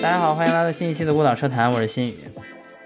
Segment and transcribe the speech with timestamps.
[0.00, 2.14] 大家好，欢迎来到新一期的孤岛车谈，我是新宇。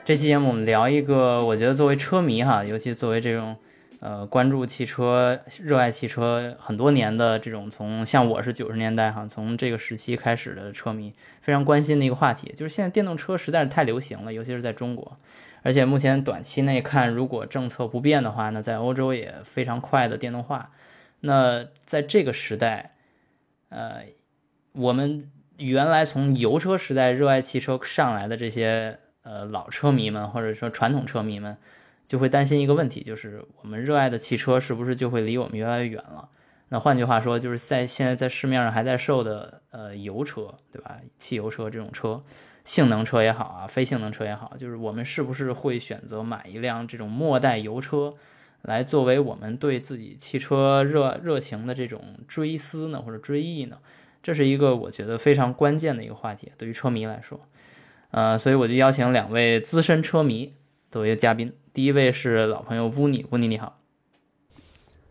[0.02, 3.54] 这期节目我们聊一个，我觉得作为车迷哈，尤其作为这种
[4.00, 11.12] 呃关注汽车、热爱汽车很多年的这种，从像我是九十年代哈，从这个时期开始的车迷，
[11.42, 15.18] 非常关心的一个话题，就是现在电动车实在是太流行了，尤其是在中国，
[15.62, 20.70] 而且目前短期内看，如果政策不变的话，那在欧洲也非常快的电动化。
[21.20, 22.94] 那在这个时代，
[23.68, 24.04] 呃，
[24.72, 25.30] 我们。
[25.62, 31.56] 原来从油车时代热爱汽车上来的这些呃老车迷们，或者说传统车迷们，
[32.06, 36.28] 就会担心一个问题，就是我们热爱的汽车是不是就会离我们越来越远了？
[36.68, 40.98] 那换句话说，就是在现在在市面上还在售的呃油车，对吧？
[41.18, 42.22] 汽油车这种车，
[42.64, 48.14] 性能车也好啊，非性能车也好，就是我们是不是会选择买一辆这种末代油车，
[48.62, 53.76] 来作为我们对自己汽车热热情的这种追思呢，或者追忆呢？
[54.22, 57.40] 这是一个我觉得非常关键的一个话题，对于车迷来说，
[58.12, 60.54] 呃，所以我就邀请两位资深车迷
[60.90, 61.52] 作为嘉宾。
[61.72, 63.80] 第一位是老朋友乌尼，乌尼你好，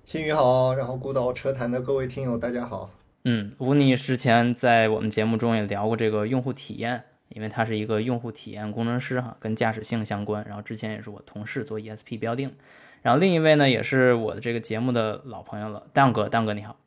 [0.06, 2.90] 新宇好，然后孤岛车坛的各位听友大家好。
[3.24, 10.46] 嗯，乌尼之前在我们节目中也聊过这个用户体验，因为他是一个用户体验工程师哈，跟驾驶性相关。
[10.48, 12.56] 然后之前也是我同事做 ESP 标定。
[13.02, 16.78] 然后另一位呢，也是我的这个节目的老朋友了，蛋哥，蛋哥你好。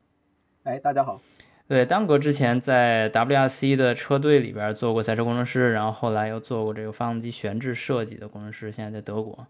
[0.63, 1.21] 哎，大家好。
[1.67, 9.47] 对，当哥之前在 WRC 的车队里边做过赛车工程师，然后后来又做过这个发动机悬置设计的工程师，现在在德国。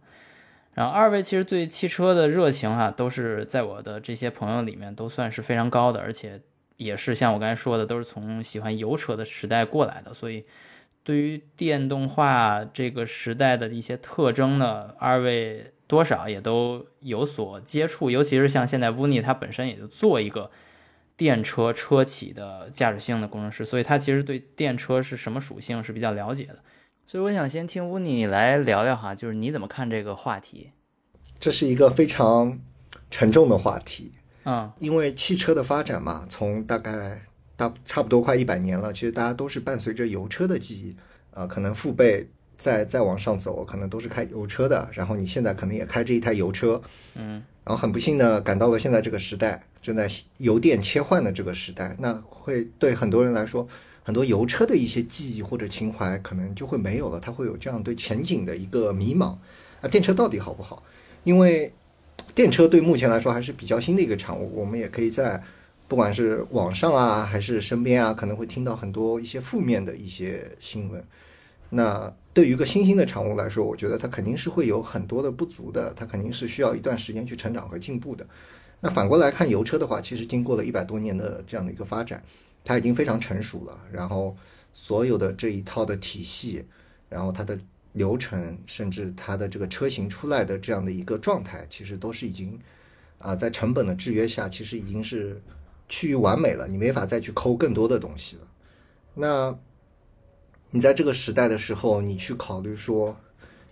[0.74, 6.40] 然后二位其实对汽车的热情哈，都是在我的这些朋友里面都算是非常高的，而且
[6.76, 10.44] 也是像我刚才说的，都是从喜欢油车的时代过来的，所以
[11.02, 20.48] 对于电动化这个时代的一些特征呢，二位多少也都有所接触，尤其是像现在乌尼他本身也就做一个。
[21.16, 26.58] 电车车企的驾驶性的工程师，所以他其实对电车是什么属性是比较了解的。
[27.06, 30.70] 所以我想先听乌尼来聊聊哈，就是你怎么看这个话题？
[31.38, 32.58] 这是一个非常
[33.10, 37.22] 沉重的话题啊，因为汽车的发展嘛，从大概
[37.56, 40.97] 大差不多快一百年了，其实大家都是伴随着油车的记忆，
[41.32, 42.26] 呃，可能父辈
[42.56, 46.82] 再再往上走，可能都是开油车的，然后你现在可能也开着一台油车，
[47.14, 47.42] 嗯。
[47.64, 50.08] 然后很不幸的赶到了现在这个时代，正在
[50.38, 53.66] 油电切换的这个时代，那会对很多人来说，
[54.02, 59.36] 很多油车的一些记忆或者情怀可能就会没有了，他会有这样对前景的一个迷茫。
[59.80, 60.82] 啊，电车到底好不好？
[61.24, 61.72] 因为
[62.34, 65.42] 电车对目前来说还是比较新的一个产物，我们也可以在
[65.88, 71.03] 不管是网上啊，还是身边啊，可能会听到很多一些负面的一些新闻。
[71.70, 78.27] 那对于一个新兴的产物来说，我觉得它肯定是会有很多的不足的，它肯定是需要一段时间去成长和进步的。
[78.81, 82.21] 那反过来看油车的话，其实经过了一百多年的这样的一个发展，
[82.65, 83.81] 它已经非常成熟了。
[83.93, 84.37] 然后
[84.72, 86.65] 所有的这一套的体系，
[87.09, 87.56] 然后它的
[87.93, 92.59] 流程，甚至它的这个车型出来的这样的一个状态，其实都是已经
[93.19, 95.41] 啊，在成本的制约下，其实已经是
[95.89, 96.66] 趋于完美了。
[96.66, 98.43] 你没法再去抠更多的东西了。
[99.15, 99.56] 那。
[100.74, 103.16] 你在这个时代的时候，你去考虑说，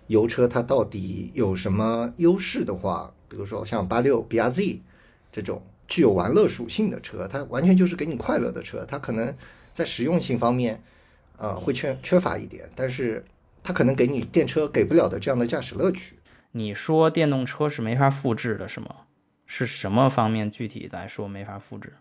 [0.07, 4.79] 油车它到底有什么优势的话，比如说像八六 BRZ
[5.33, 9.37] 这种具有玩乐属性的车，它完全就是给你快乐的车，它可能
[9.75, 10.81] 在实用性方面，
[11.39, 13.25] 呃，会缺缺乏一点，但是
[13.65, 16.15] 它可能给你电车给不了的这样的驾驶乐趣。
[16.53, 18.95] 你说电动车是没法复制的，是吗？
[19.45, 21.95] 是什么方面具体来说没法复制？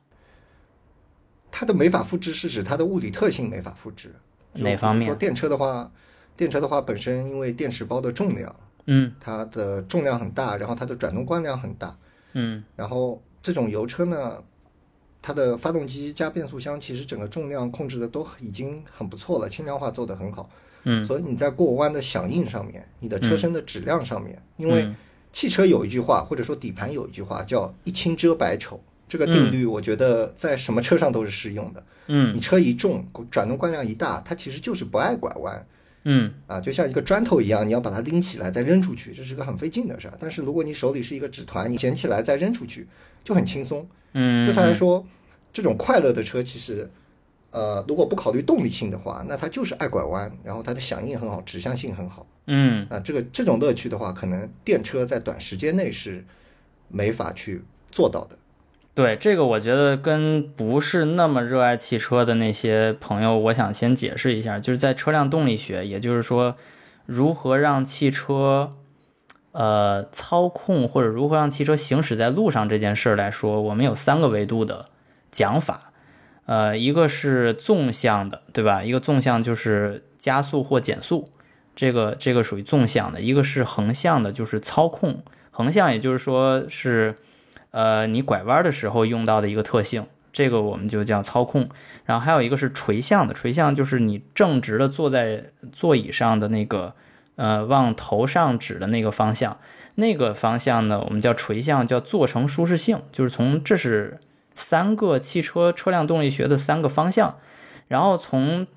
[1.50, 4.14] 它的没法复制是指它的物理特性没法复制。
[4.54, 5.06] 哪方面？
[5.08, 5.92] 说电车的话，
[6.36, 11.98] 电车的话本身因为电池包的重量，嗯，它的重量很大，然后它的转动惯量很大，
[12.34, 14.42] 嗯，然后这种油车呢，
[15.22, 20.50] 它的发动机加变速箱其实整个重量控制的都已经很不错了，轻量化做得很好，
[20.84, 24.94] 嗯，所以你在过弯的响应上面，你的车身的质量上面，因为
[25.32, 28.80] 汽车有一句话，或者说底盘有一句话叫一轻遮百丑。
[29.12, 31.84] 这个定律，我觉得在什么车上都是适用的。
[32.08, 35.68] 嗯，你车一重，转动惯量一大，它其实就是不爱拐弯。
[36.06, 40.14] 嗯，啊，就像一个砖头一样，你要把它拎起来再扔出去，这是个很费劲的事儿。
[40.18, 42.88] 但是如果你手里是一个纸团，你捡起来再扔出去，
[43.22, 43.86] 就很轻松。
[44.14, 45.06] 嗯，对他来说，
[45.52, 46.90] 这种快乐的车，其实，
[47.50, 52.26] 呃，如果不考虑动力性的话，那它就是爱拐弯，然后它的响应很好，指向性很好。
[52.48, 56.24] 嗯，啊，这个这种乐趣的话，可能电车在短时间内是
[56.88, 57.62] 没法去
[57.92, 58.38] 做到的。
[58.94, 66.56] 对这个，我觉得跟不是那么热爱汽车的那些朋友，我想先解释一下，就是在车辆动力学，也就是说，
[67.06, 68.74] 如何让汽车，
[69.54, 74.88] 呃，操控或者如何让汽车行驶在路上这件事儿来说，我们有三个维度的
[75.32, 75.94] 讲法。
[76.46, 78.84] 呃，一个是纵向的，对吧？
[78.84, 81.30] 一个纵向就是加速或减速，
[81.74, 85.24] 这个这个属于纵向的；一个是横向的，就是操控。
[85.50, 87.16] 横向也就是说是，
[87.72, 91.68] 呃，你拐弯的时候用到的一个特性，这个我们就叫操控。
[92.06, 96.94] 然后还有一个是垂向的，垂向就是你正直的坐在座椅上的那个，
[97.36, 99.58] 呃，往头上指的那个方向，
[99.96, 104.20] 那个方向呢，我们叫垂向，叫坐乘舒适性，就是从这是。
[104.54, 107.38] 三个汽车车辆动力学的三个方向，
[107.88, 108.68] 然后从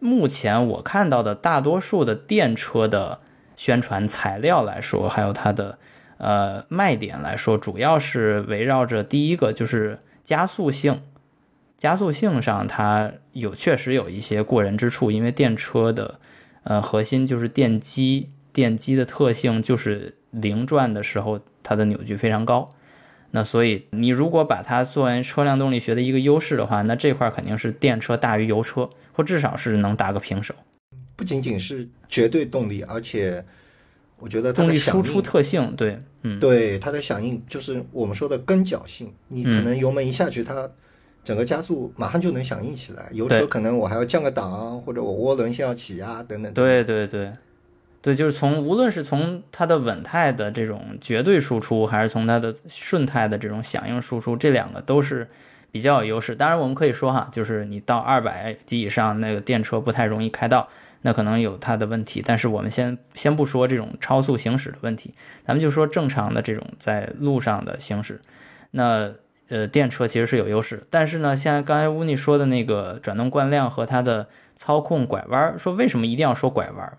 [0.00, 3.20] 目前我看到的大多数的电车的
[3.56, 5.78] 宣传材料来说，还有它的
[6.20, 11.02] 呃卖点来说，主要是围绕着第一个就是加速性，
[11.76, 16.20] 加速性上它有确实有一些过人之处，因为电车的
[16.62, 22.70] 呃核心就是电机，电机的特性就是零转的时候它的扭矩非常高。
[23.32, 30.52] 那所以，你如果把它作为车辆动力学的一个优势的话，那这块肯定是电车大于油车，或至少是能打个平手。
[31.14, 33.44] 不仅仅是绝对动力，而且
[34.20, 39.12] 我觉得它的输出特性，对，嗯，对它的响应就是我们说的跟脚性。
[39.28, 40.70] 你可能油门一下去，它
[41.24, 43.08] 整个加速马上就能响应起来。
[43.12, 46.52] 油车可能我还要降个档，或者我涡轮先要起压等等。
[46.52, 47.32] 对对对。
[48.02, 55.28] 对，就是从无论是从它的稳态的这种绝对输出，还是从它的顺态的这种响应输出，这两个都是
[55.70, 56.34] 比较有优势。
[56.34, 60.66] 当然，我们可以说哈，就是你到二百级以上，那个电车不太容易开到，
[61.02, 62.22] 那可能有它的问题。
[62.24, 65.14] 但是我们先先不说这种超速行驶的问题，
[65.44, 68.20] 咱们就说正常的这种在路上的行驶，
[68.72, 69.12] 那
[69.48, 70.84] 呃电车其实是有优势。
[70.90, 76.98] 但是呢，像刚才乌尼说的那个转动惯量和它的操控拐弯，说为什么一定要说拐弯？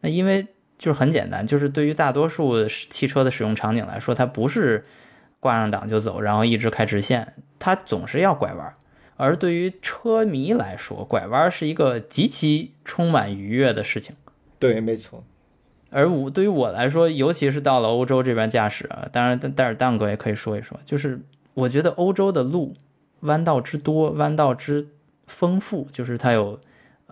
[0.00, 0.46] 那因为
[0.78, 4.84] 就是很简单，就是对于大多数汽车的使用场景来说，它不是
[5.40, 8.74] 挂上档就走，然后一直开直线，它总是要拐弯。
[9.16, 14.14] 而对于车迷来说，拐弯是一个极其充满愉悦的事情。
[14.58, 15.24] 对，没错。
[15.90, 21.20] 而我对于我来说，尤其是到了欧洲这边驾驶啊，当然，戴尔蛋哥也可以说一说，就是
[21.54, 22.74] 我觉得欧洲的路
[23.20, 24.88] 弯道之多，弯道之
[25.26, 26.60] 丰富，就是它有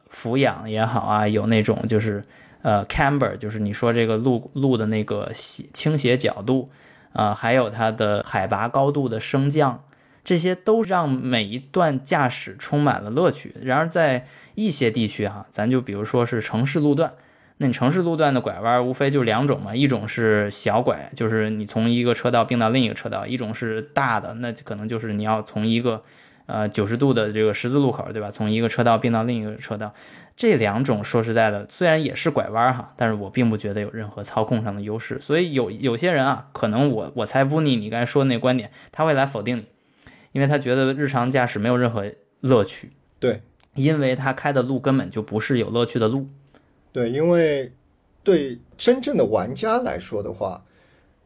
[0.08, 2.22] 俯仰也好啊，有那种就是。
[2.64, 6.70] 呃，camber 就是你说这个路路的那个斜倾斜角度，
[7.12, 9.84] 啊，还有它的海拔高度的升降，
[10.24, 13.54] 这些都让每一段驾驶充满了乐趣。
[13.62, 17.12] 然而，在一些地区哈，咱就比如说是城市路段，
[17.58, 26.02] 那你城市路段的拐弯无非就两种嘛，一种是小拐，就是你从一个车道并到另一个车道；一种是大的，那可能就是你要从一个
[26.46, 28.30] 呃九十度的这个十字路口，对吧？
[28.30, 29.92] 从一个车道并到另一个车道。
[30.36, 35.20] 这两种说实在的，虽然也是拐弯哈，但是我并不觉得有任何操控上的优势。
[35.20, 39.64] 所以有有些人啊，可能我我猜不你你刚才说的那观点，他会来否定你，
[40.34, 42.04] 因为他觉得日常驾驶没有任何
[42.40, 42.90] 乐趣。
[43.19, 43.40] 对，
[43.75, 46.28] 因为他开的路根本就不是有乐趣的路。
[46.92, 47.72] 对，因为
[48.22, 50.62] 对真正的玩家来说的话，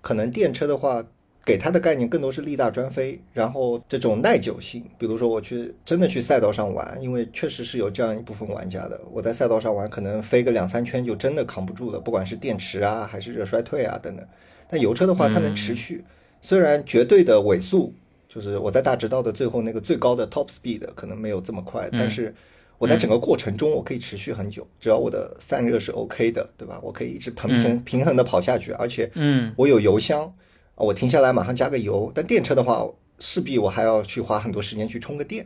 [0.01, 1.05] 可能电车的话。
[1.45, 14.23] 给他的概念更多是力大专飞，然后这种耐久性，比如说我去真的去赛道上玩，因为确实是有这样一部分玩家的，我在赛道上玩，可能飞个两三圈就真的扛不住了，不管是电池啊，还是热衰退啊等等。
[14.69, 16.05] 但油车的话，它能持续，
[16.43, 17.95] 虽然绝对的尾速，
[18.29, 22.35] 就是我在大直道的最后那个最高的 top speed 可能没有这么快，但是
[22.77, 26.79] 我在整个过程中我可以持续很久，只要我的散热是 OK 的，对吧？
[26.83, 30.33] 我可以一直平平平衡的跑下去，而且嗯，我有油箱。
[30.77, 32.87] 我停下来马上加个油，但电车的话，
[33.19, 35.45] 势必我还要去花很多时间去充个电。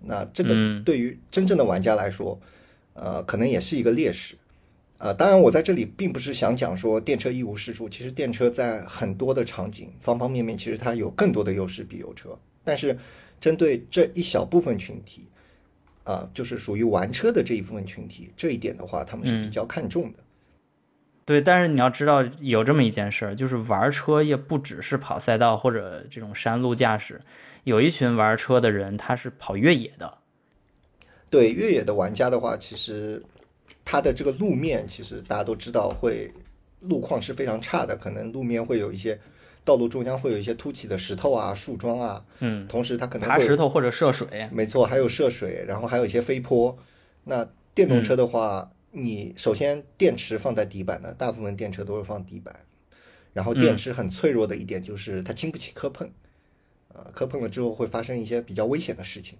[0.00, 0.52] 那这个
[0.84, 2.36] 对于真正的玩家来说，
[2.94, 4.34] 呃，可能也是一个劣势。
[5.04, 12.30] 呃，当然我在这里并不是想讲说电车一无是处，其实电车在很多的场景方方面面，其实它有更多的优势比油车。
[12.64, 12.96] 但是
[13.38, 15.28] 针对这一小部分群体，
[16.04, 20.18] 啊，就是属于玩车的这一部分群体，这一点的话，他们是比较看重的。
[21.26, 27.20] 对，但是你要知道有这么一件事儿，就是玩车也不只是跑赛道或者这种山路驾驶，
[27.64, 30.16] 有一群玩车的人他是跑越野的。
[31.28, 33.22] 对越野的玩家的话，其实
[33.84, 36.32] 他的这个路面其实大家都知道会
[36.80, 39.18] 路况是非常差的，可能路面会有一些
[39.64, 46.76] 道路中央会有一些凸起的石头啊、树桩啊，嗯，同时它可能爬石头或者涉水，没错，还有涉水，然后还有一些飞坡。
[47.24, 48.70] 那电动车的话。
[48.96, 52.54] 你首先电池放在底板的，大部分电车都是放底板，
[53.32, 56.08] 然后电池很脆弱的一点就是它经不起磕碰，
[56.94, 59.36] 啊，磕碰了之后会发生一些比较危险的事情，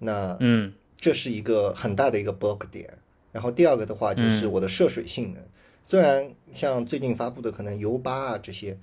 [0.00, 2.92] 那嗯，这是一个很大的一个 block 点。
[3.32, 5.42] 然后第二个的话就是我的涉水性能，
[5.84, 8.78] 虽然像最近发布的可能油八啊这些，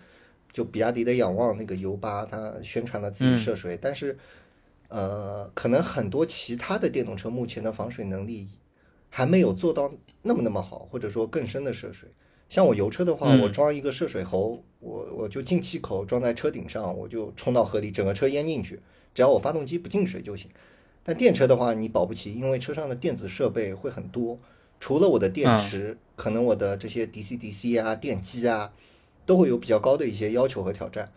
[0.54, 4.18] 就比亚迪的仰望那个油八，它宣传了自己涉水，但是
[4.89, 8.48] 呃，可能很多其他的电动车目前的防水能力
[9.10, 12.10] 还没有做到那么那么好，或者说更深的涉水。
[12.48, 13.42] 像我油车的话，嗯。
[13.42, 18.80] 我装一个涉水喉，我我就进气口装在车顶上，我就冲到河里，整个车淹进去，
[19.13, 20.50] 只要我发动机不进水就行。
[21.07, 24.37] 但电车的话，你保不齐，因为车上的电子设备会很多，
[24.77, 28.73] 除了我的电池，可能我的这些 DC DC 啊、电机啊，
[29.25, 31.09] 都会有比较高的一些要求和挑战。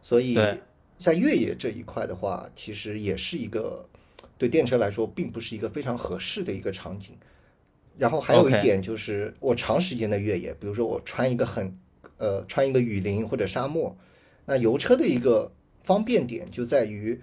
[0.00, 0.60] 所以对
[0.96, 3.84] 在越野这一块的话，其实也是一个
[4.38, 7.16] 对电车来说，并不是一个非常合适的一个场景。
[7.98, 11.76] 然后还有一点就是，我长时间的越野，比如说我穿一个很
[12.18, 13.96] 呃穿一个雨林或者沙漠，
[14.44, 15.50] 那油车的一个
[15.82, 17.20] 方便点就在于，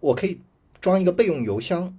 [0.00, 0.40] 我可以
[0.80, 1.94] 装一个备用油箱，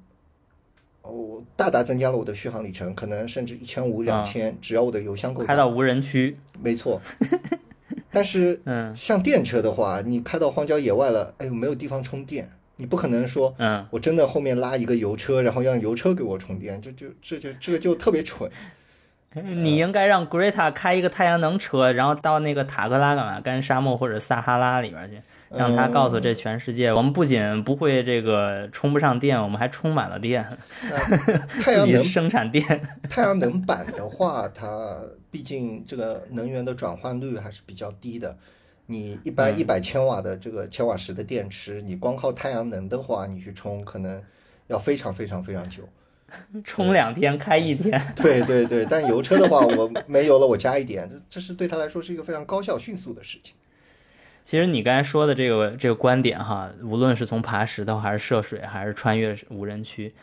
[1.01, 5.43] 我大大增加了我的续航里程，可能甚至一千五、两千，只要我的油箱够。
[5.43, 7.01] 开到无人区，没错。
[8.11, 8.95] 但是嗯。
[8.95, 18.49] 像电车的话，你开到荒郊野外了，哎呦，没有地方充电，你不可能说嗯，我真的后面拉一个油车，然后让油车给我充电，这就这就这个就特别蠢。
[19.33, 25.21] 你应该让 Greta 开一个太阳能车，然后到那个塔克拉玛干沙漠或者撒哈拉里边去，
[25.53, 30.45] 让他告诉这全世界，我们不仅不会这个充不上电，我们还充满了电，
[31.61, 32.63] 太阳能生产电。
[33.09, 34.97] 太阳能板的话，它
[35.29, 38.37] 毕竟这个能源的转换率还是比较低的。
[38.85, 44.21] 你一般一百千瓦的这个千瓦时的电池，你光靠太阳能的话，你去充可能
[44.67, 45.83] 要非常非常非常久。
[46.63, 53.53] 充两天开一天， 对对对，但油车的话，我没油了，我加一点，这这是对他来说是一个非常高效迅速的事情。
[54.43, 60.13] 其实你刚才说的这个这个观点哈，无论是从爬石头，还是涉水，还是穿越无人区，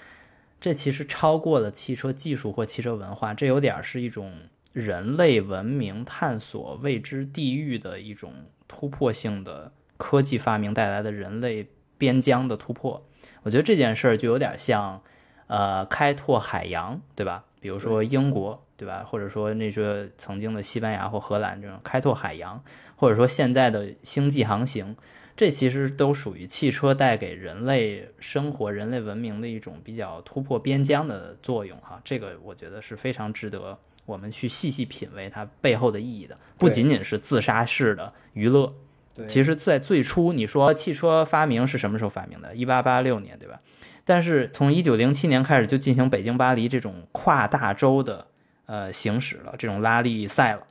[0.60, 4.32] 这其实超过了汽车技术或汽车文化，这有点是一种
[4.72, 8.32] 人类文明探索未知地域的一种
[8.66, 13.06] 突破性的科技发明带来的人类边疆的突破。
[13.42, 15.02] 我觉得这件事儿就有点像，
[15.46, 17.44] 呃，开拓海洋，对吧？
[17.60, 19.04] 比如说英国，对吧？
[19.04, 22.62] 或者说那些曾经的西班牙或荷兰这种开拓海洋，
[22.94, 24.96] 或者说现在的星际航行，
[25.36, 32.00] 这其实都属于汽车带给人类生活、人类文明的一种比较突破边疆的作用哈。
[32.04, 38.72] 这个我觉得是非常值得我们去细细品味它背后的意义的，不仅仅是自杀式的娱乐。
[39.14, 42.54] 对，其实，在最初，你说汽车发明是什么时候发明的？
[42.54, 43.60] 一八八六年，对吧？
[44.04, 48.28] 但是从一九零七年开始就进行北京巴黎这种跨大洲的
[48.68, 50.62] 呃行驶了，这种拉力赛了。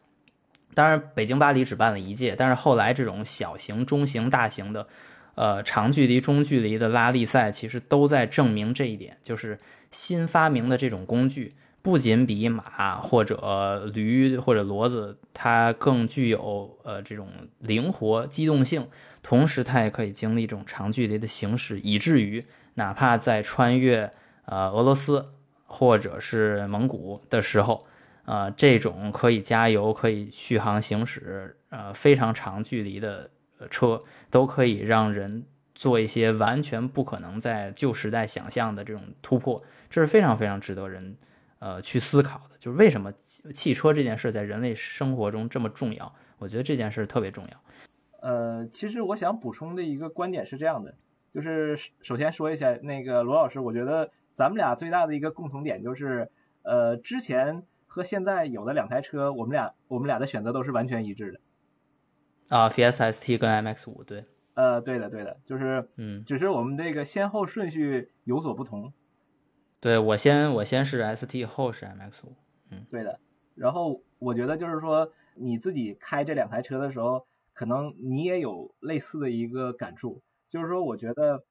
[0.74, 4.88] 当然，北京巴黎只办了一届，但是后来这种小型、中型、大型的，
[5.34, 9.58] 呃长距离、中距离的拉力赛，其实都在证明这一点，就是
[9.90, 17.28] 新发明的这种工具，不仅比马或者驴或者骡子它更具有呃这种
[17.58, 18.88] 灵活机动性，
[19.24, 24.12] 同时它也可以经历这种长距离的行驶，以至于哪怕在穿越
[24.46, 25.26] 呃俄罗斯
[25.68, 27.86] 或者是蒙古的时候，
[28.26, 33.30] 呃，这种可以加油、可以续航行驶、呃非常长距离的
[33.70, 35.46] 车，都可以让人
[35.76, 41.16] 做一些完全不可能在旧时代想象的这种突破，这是非常非常值得人
[41.60, 42.58] 呃去思考的。
[42.58, 43.12] 就是为什么
[43.54, 46.12] 汽车这件事在人类生活中这么重要？
[46.40, 47.62] 我觉得这件事特别重要。
[48.22, 50.94] 呃，其实我想补充的一个观点是这样的，
[51.34, 56.30] 就是首先说一下那个罗老师，我觉得咱们俩最大的一个共同点就是，
[56.62, 61.40] 呃，之前和现在有的两台车，我们俩我们俩的选择都是完全一致的。
[62.56, 68.94] 啊，Fiesta ST 跟 MX 五对，呃，对的，对的，就是嗯，只是我们这个先后顺序有所不同。
[69.80, 72.36] 对我先我先是 ST，后是 MX 五，
[72.92, 73.20] 对的。
[73.56, 81.44] 然后我觉得就是说，你自己开这两台车的时候，可能你也有类似的一个感触，就是说，我觉得，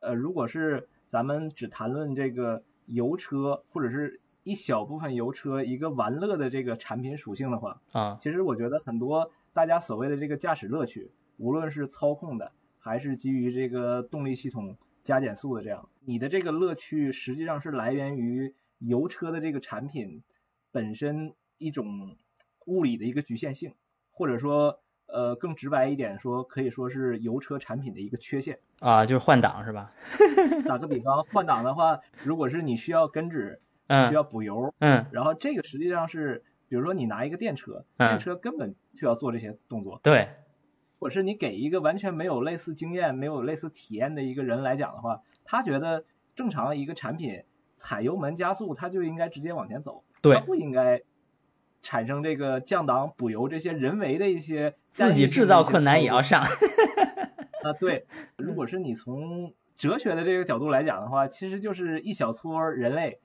[0.00, 20.22] 呃，如果是咱们只谈论这个油车或者是一小部分油车一个玩乐的这个产品属性的话，啊，其实我觉得很多大家所谓的这个驾驶乐趣，无论是操控的，还是基于这个动力系统加减速的这样，你的这个乐趣实际上是来源于油车的这个产品
[20.70, 22.16] 本身一种
[22.66, 23.74] 物理的一个局限性，
[24.12, 24.78] 或者说，
[25.12, 28.58] 呃，更直白一点说，可以说是油车产品的一个缺陷。
[28.80, 29.92] 啊，就是换挡是吧？
[30.66, 40.28] 打个比方，换挡的话，如果是你需要根指，需嗯要补油，嗯，然后这个实际上是，比如说你拿一个电车，嗯电车根本需要做这些动作，对，
[40.98, 47.42] 或者是你给一个完全没有类似经验、没有类似体验的一个人来讲的话，他觉得正常一个产品
[47.74, 51.02] 踩油门加速，他就应该直接往前走，对他不应该
[51.82, 56.54] 产生这个降档、补油这些人为的一些自己制造困难也要上上。
[57.62, 57.72] 啊。
[57.78, 58.04] 对，
[58.36, 63.18] 如果是你从哲学的这个角度来讲的话，其实就是一小撮人类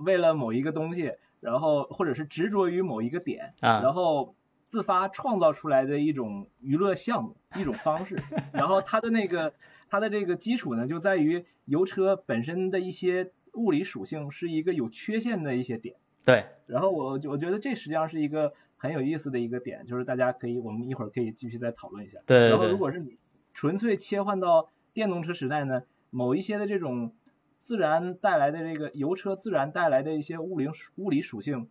[0.00, 4.34] 为了某一个东西，然后或者是执着于某一个点，啊然后
[4.64, 8.16] 自发创造出来的一种娱乐项目，一种方式。
[8.52, 9.52] 然后它的那个
[9.90, 15.96] 它的这个基础呢，就在于油车本身的一些物理属性是一个有缺陷的一些点。
[16.24, 22.18] 对，然后我我觉得这实际上是一个很有意思的一个点，就是大家可以我们一会儿可以继续再讨论一下。
[22.18, 23.18] 然后对对对如果是你
[23.52, 27.12] 纯粹切换到电动车时代呢，某一些的这种
[27.58, 31.68] 自然带来的这个油车自然带来的一些物理物理属性，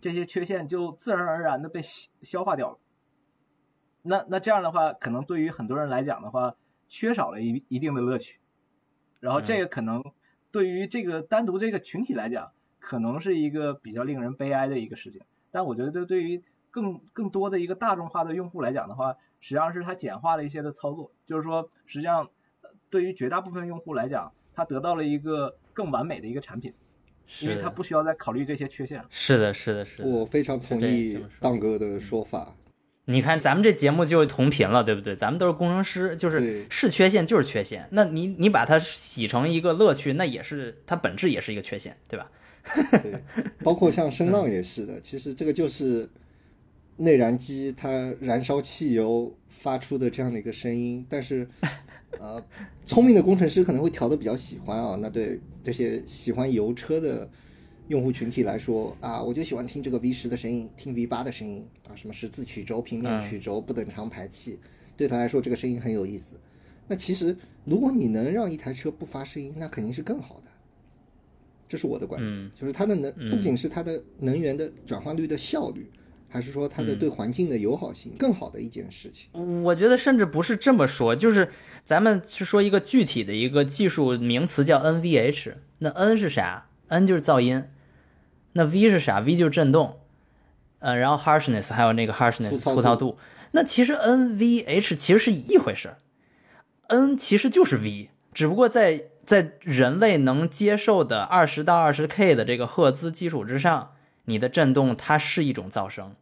[0.00, 2.78] 这些缺陷就自然而然的被消消化掉了。
[4.02, 6.54] 那那这样的话，可能对于很多人来讲的话，
[6.88, 8.40] 缺少了一一定的乐趣。
[9.20, 10.02] 然后这个可能
[10.50, 12.50] 对于这个单独这个群体来讲，
[12.90, 15.20] 可能是一个比较令人悲哀的一个事情。
[15.52, 16.42] 但我觉得对于
[16.72, 22.28] 更更多的一个大众化的用户来讲的话，实际上是它简化了一些的操作，就是说，实际上
[22.62, 26.74] 呃对于绝大部分用户来讲，他得到了一个更完美的一个产品，
[27.40, 29.06] 因为他不需要再考虑这些缺陷了。
[29.08, 30.08] 是的，是的，是的。
[30.08, 32.56] 我非常同意当哥的说法。
[33.04, 35.14] 你看咱们这节目就同频了，对不对？
[35.14, 37.88] 咱们都是工程师，就是是缺陷就是缺陷。
[37.92, 42.28] 那你你把它洗成一个乐趣，那也是它本质也是一个缺陷，对吧？
[43.02, 43.20] 对，
[43.62, 46.08] 包括像声浪也是的，其实这个就是
[46.96, 51.48] 内燃机它燃烧汽油发出的这样的一个声音，但是
[52.18, 52.42] 呃，
[52.84, 54.96] 聪明的工程师可能会调的比较喜欢啊。
[55.00, 57.28] 那对这些喜欢油车的
[57.88, 64.58] 用户群体来说啊，我就喜欢听这个 V 十的声音，听 V 八的声音啊，什么十字曲轴、平面曲轴、不等长排气，
[64.96, 66.36] 对他来说这个声音很有意思。
[66.86, 70.49] 那其实如果你能让一台车不发声音，那肯定是更好的。
[71.70, 75.88] 这是我的观点，嗯就是它的能不仅是它的能源的转换率的效率，
[76.28, 79.62] 还是说它的对环境的友好性更好的一件事情。
[79.62, 81.48] 我觉得甚至不是这么说，就是
[81.84, 85.52] 咱们去说一个具体的一个技术名词叫 NVH。
[85.78, 87.64] 那 N 是啥？N 就是噪音，
[88.54, 90.00] 那 V 是啥？V 就是震动，
[90.80, 93.16] 呃，然后 harshness 还有那个 harshness 粗糙度粗糙度。
[93.52, 95.98] 那其实 NVH 其实是一回事儿
[96.88, 103.92] ，N 其实就是 V，只不过在在人类能接受的二十到二十 K 的这个赫兹基础之上，
[104.24, 106.14] 你的振动它是一种噪声。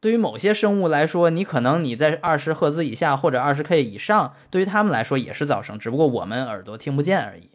[0.00, 7.50] 对于某些生物来说，你可能你在二十赫兹以下或者二十 K 以上，对于他们来说也是噪声，只不过我们耳朵听不见而已，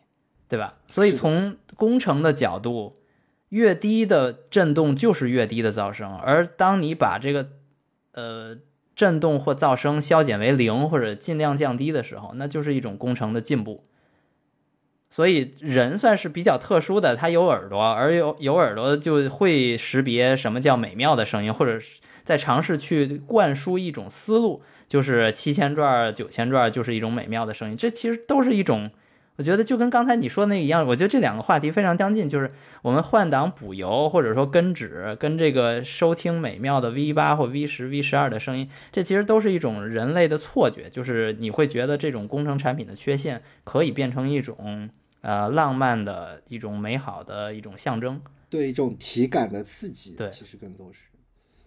[0.47, 0.75] 对吧？
[0.87, 2.95] 所以从工程的角度，
[3.49, 7.47] 越低的振动就是越低的噪声，而当你把这个
[8.13, 8.57] 呃
[8.95, 13.83] 振动或噪声消减为零或者尽量降低的时候，那就是一种工程的进步。
[15.15, 27.77] 所以人算是比较特殊的，他有耳朵，而有有耳朵就会识别什么叫美妙的声音，或者是在尝试去灌输一种思路，就是七千转、九千转就是一种美妙的声音。
[27.77, 28.91] 这其实都是一种，
[29.37, 30.85] 我觉得就跟刚才你说的那一样。
[30.85, 32.51] 我觉得这两个话题非常相近，就是
[32.81, 44.89] 我们换挡补油，或者说跟指，跟这个收听美妙的 V 八或 V 十、V 十二的声音，这其实都是一种人类的错觉，就是你会觉得这种工程产品的缺陷可以变成一种
[45.25, 48.21] 呃浪漫的一种美好的一种象征。
[48.47, 51.07] 对一种体感的刺激，对其实更多是，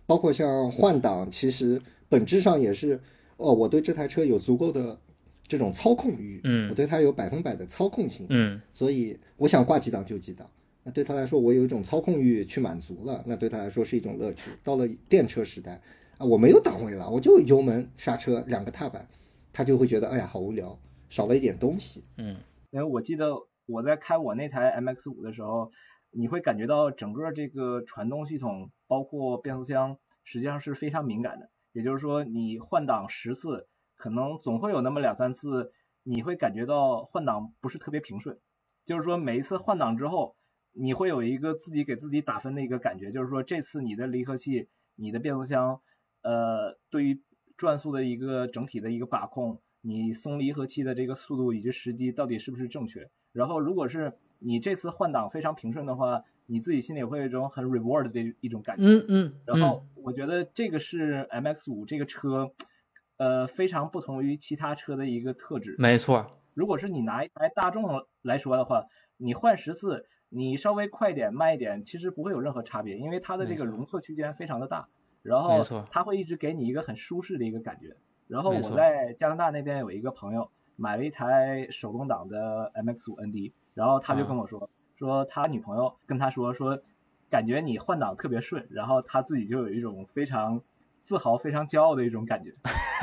[0.07, 2.99] 包括像换挡，其实本质上也是，
[3.37, 4.99] 哦，我对这台车有足够的
[5.47, 10.49] 这种操控欲，嗯我对它有百分百的操控性，嗯，所以我想挂几档就几档。
[10.85, 14.51] 那对他来说，我有一种操控欲去满足了，那对他来说是一种乐趣。
[14.65, 15.79] 到了电车时代
[16.17, 19.07] 啊，我没有档位了，我就油门、刹车两个踏板，
[19.53, 20.79] 他就会觉得哎呀好无聊，
[21.11, 22.03] 少了一点东西。
[22.71, 23.27] 因为我记得
[23.69, 25.71] 我在开我那台 MX 五的时候，
[26.11, 31.51] 你会感觉到整个这个传动系统，包括变速箱，实际上是非常敏感的。
[31.73, 35.71] 也就是说，你换挡十次，可能总会有那么两三次，
[36.05, 38.39] 你会感觉到换挡不是特别平顺。
[38.87, 40.35] 就是说，每一次换挡之后，
[40.73, 45.79] 你会有一个自己给自己打分的一个感觉，就是说这次你的离合器、你的变速箱，
[46.23, 47.23] 呃，对于
[47.55, 53.11] 转速的一个整体的一个把控，你松离合器的这个速度以及时机到底是不是正确？
[53.33, 58.83] 然后，如果是你这次换挡非常平顺的话，你自己心里会有一种很 reward 的一种感觉。
[58.85, 62.51] 嗯嗯，然后我觉得这个是 MX 五这个车，
[63.19, 65.77] 呃，非常不同于其他车的一个特质。
[65.79, 67.85] 没错，如果是你拿一台大众
[68.23, 68.85] 来说的话，
[69.19, 74.89] 你换十次，你稍微快一点、慢一点，其实不会有任何差别，因为它的这个容错区间非常的大，
[75.23, 77.95] 然后没错它会一直给你一个很舒适的一个感觉。
[78.27, 86.79] 然后我在加拿大那边有一个朋友买了一台手动挡的 MX 五 ND，然后他就跟我说，说他女朋友跟他说说，
[87.29, 90.63] 感觉你换挡特别顺，然后他自己就有一种非常
[91.03, 92.55] 自豪、非常骄傲的一种感觉。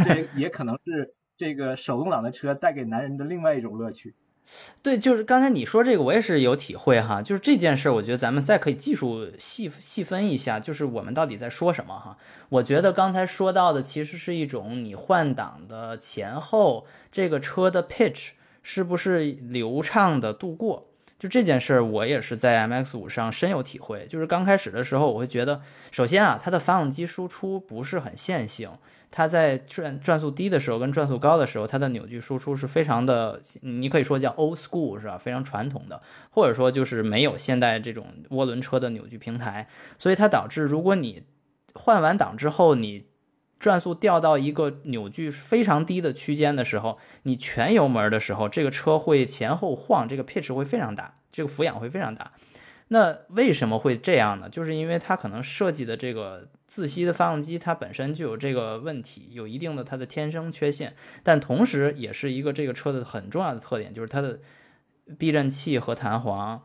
[0.05, 4.15] 这 也可能是这个手动挡的车带给男人的另外一种乐趣。
[4.81, 7.21] 对，就是刚才你说这个，我也是有体会哈。
[7.21, 12.17] 就是这件事儿，我觉得咱们再可以技术细细分一下，就是我们到底在说什么哈。
[12.49, 18.29] 我觉得刚才说到的其实是一种你换挡的前后，这个车的 pitch
[18.61, 20.85] 是不是流畅的度过。
[21.17, 24.05] 就这件事儿，我也是在 MX 五上深有体会。
[24.07, 28.69] 就是刚开始的时候，我会觉得，首先啊，它的发动机输出不是很线性。
[29.11, 35.17] 它在转转速低的时候跟转速高的时候，它的扭矩输出是非常的，你可以说叫 old school 是吧？
[35.17, 41.23] 非常传统的，或者说就是没有现代这种涡轮车的扭矩平台，所以它导致如果你
[41.73, 43.07] 换完档之后，你
[43.57, 52.31] 转速掉到一个扭矩非常低的区间的时候，你全油门的时候，这个车会前后晃，这个 pitch 会非常大，这个俯仰会非常大。
[52.89, 54.47] 那为什么会这样呢？
[54.49, 64.37] 就是因为它可能设计的这个自吸的发动机，它本身就有这个问题，有一定的它的天生缺陷，但同时也是一个这个车的很重要的特点，就是它的
[65.17, 66.61] 避震器和弹簧，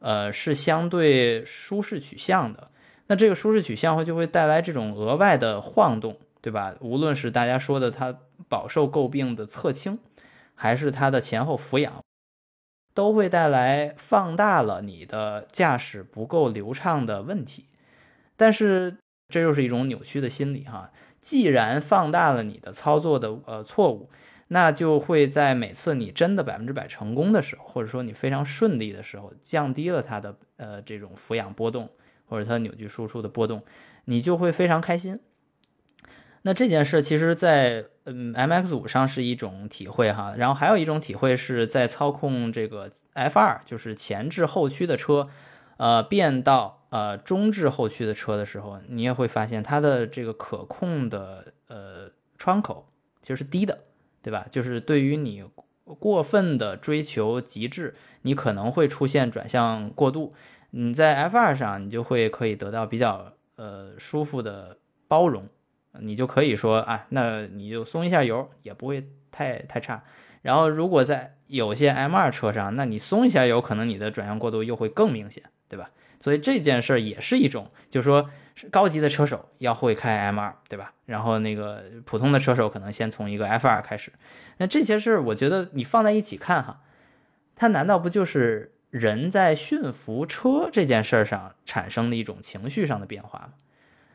[0.00, 2.72] 呃，是相对舒适取向的。
[3.06, 6.74] 那这个舒适取向会就会带来这种额外的晃动，对吧？
[6.80, 9.96] 无论是大家说的它饱受诟病的侧倾，
[10.56, 12.02] 还是它的前后俯仰。
[12.94, 17.66] 都会带来放大了你的驾驶不够流畅的问题，
[18.38, 18.96] 但是
[19.28, 20.92] 这又是一种扭曲的心理哈。
[21.20, 24.08] 既然放大了你的操作的呃错误，
[24.48, 31.90] 那就会在每次你真的百分之百成功的时候，或者说你非常顺利的时候，降低了它的呃这种俯仰波动
[32.26, 33.64] 或者它扭矩输出的波动，
[34.04, 35.18] 你就会非常开心。
[36.42, 45.28] 那这件事其实，在嗯，MX 五上是一种体会哈，然后还有一种体会是在操控这个 F 二，就是前置后驱的车，
[45.76, 52.88] 呃，变到呃中置后驱的车的时候，你也会发现它的这个可控的呃窗口
[53.20, 53.84] 其实是低的，
[54.22, 54.46] 对吧？
[54.50, 55.44] 就是对于你
[55.98, 60.34] 过分的追求极致，你可能会出现转向过度。
[60.70, 65.48] 你在 F 二上，你就会可以得到比较呃舒服的包容。
[66.00, 70.04] 你就可以说啊，那你就松一下油也不会太太差。
[70.42, 75.90] 然后如果在有些 M2 车上，那你松一下油，可能你的转向过度又会更明显，对吧？
[76.18, 78.28] 所以这件事儿也是一种，就是说
[78.70, 80.92] 高级的车手要会开 M2，对吧？
[81.04, 84.12] 然后那个普通的车手可能先从一个 F2 开始。
[84.58, 86.80] 那这些事儿，我觉得你放在一起看哈，
[87.54, 93.52] 它难道不就是人在驯服车这件事儿上产生的一种情绪上的变化吗？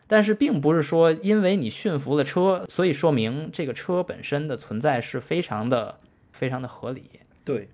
[0.08, 6.00] 但是并不是说，因为你驯服了车，所以说明这个车本身的存在是非常的、
[6.34, 7.70] 非常的合理，对，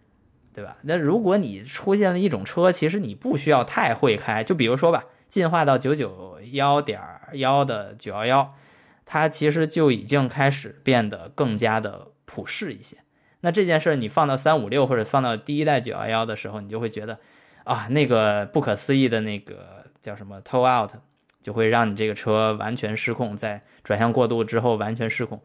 [0.58, 0.76] 对吧？
[0.82, 7.00] 那如果你出现了一种车，其实你不需要太会开，就比如说吧，进化到九九幺点
[7.34, 8.56] 幺的九幺幺，
[9.06, 12.98] 它其实就已经开始变得更加的普适一些。
[13.42, 17.20] 那这件事你放到三五六或者放到第一代九幺幺的时候，你就会觉得
[17.64, 20.92] 啊，那个不可思议的那个叫什么 toe out。
[21.40, 25.42] 就会让你这个车完全失控，在转向过度之后完全失控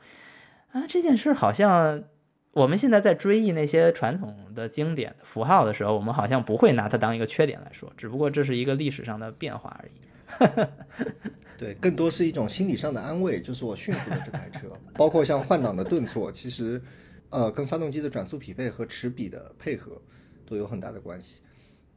[0.72, 0.82] 啊！
[0.88, 2.02] 这件事好像
[2.52, 10.66] 我们现在在追忆那些传统的经典符号的时候，我们好像不会拿它当一个缺点来说，只不过这是一个历史上的变化而已。
[11.58, 16.80] 对，更多是一种心理上的安慰，就是我驯服了这台车，包括像换挡的顿挫，其实
[17.30, 20.00] 呃跟发动机的转速匹配和齿比的配合
[20.46, 21.42] 都有很大的关系。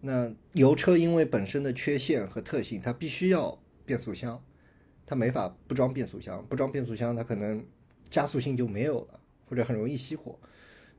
[0.01, 3.59] 那油车因为本身的缺陷和特性，它必须要。
[3.87, 4.43] 变速箱，
[5.05, 7.63] 它没法不装变速箱，不装变速箱，它可能
[8.09, 10.37] 加速性就没有了，或者很容易熄火。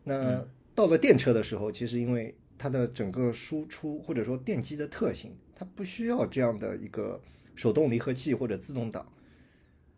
[0.05, 7.21] 那到了电车的时候，其实因为它的整个输出或者说电机的特性，它不需要这样的一个
[7.55, 9.11] 手动离合器或者自动挡，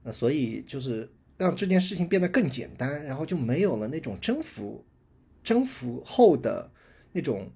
[0.03, 4.85] 那所以就是让这件事情变得更简单，然后就没有了那种征服
[5.43, 6.71] 征服后的
[7.13, 7.51] 那种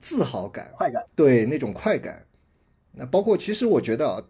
[0.00, 2.26] 自豪感、快感，对那种快感。
[2.92, 4.28] 那包括其实我觉得啊。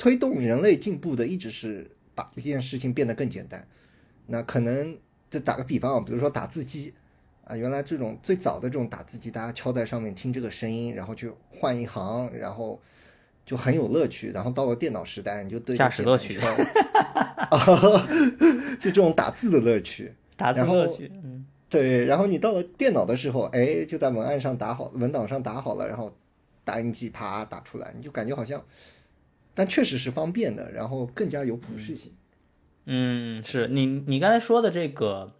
[0.00, 3.66] 推动人类进步的一直是把这件事情变得更简单。
[4.28, 4.96] 那可能
[5.30, 6.94] 就打个比方啊，比如说打字机
[7.44, 12.80] 啊，原来这种最早的这种打字机，大家敲在上面听这个声音，然后就换一行，然后
[13.44, 14.30] 就很有乐趣。
[14.30, 16.38] 然后到了电脑时代，你就对驾驶乐趣，
[18.80, 21.10] 就这种打字的乐趣，打字乐趣。
[21.24, 22.04] 嗯，对。
[22.04, 26.14] 然后你到了电脑的时候，哎，就在文案上打好，文档上打好了，然后
[26.64, 28.62] 打印机啪打出来，你就感觉好像。
[29.54, 32.12] 但确实是方便的，然后更加有普适性。
[32.12, 32.16] 嗯，
[32.90, 35.34] 嗯是你你刚才说的这个，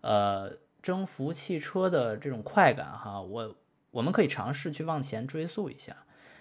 [0.00, 3.56] 呃，征服汽车的这种快感哈，我
[3.90, 5.96] 我们可以尝试去往前追溯一下，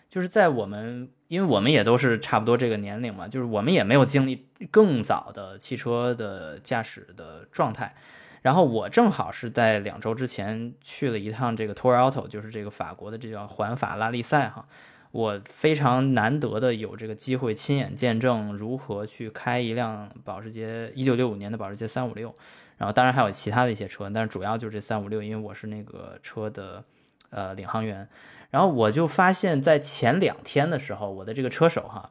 [0.07, 7.95] 就是在我们，因为我们也都是差不多这个年龄嘛，就是我们也没有经历更早的汽车的驾驶的状态。
[8.43, 14.67] 然后我正好是在两周之前去了一趟这个 Tour Auto，就是这个法国的这叫环法拉力赛哈。
[15.13, 22.34] 我非常难得的有这个机会亲眼见证如何去开一辆保时捷一九六五年的保时捷三五六，
[22.78, 26.84] 然后当然还有其他的一些车，但是主要就是这三五六，因为我是那个车的
[27.30, 28.10] 呃领航员。
[28.49, 32.10] 然后我就发现，在前两天的时候，我的这个车手哈，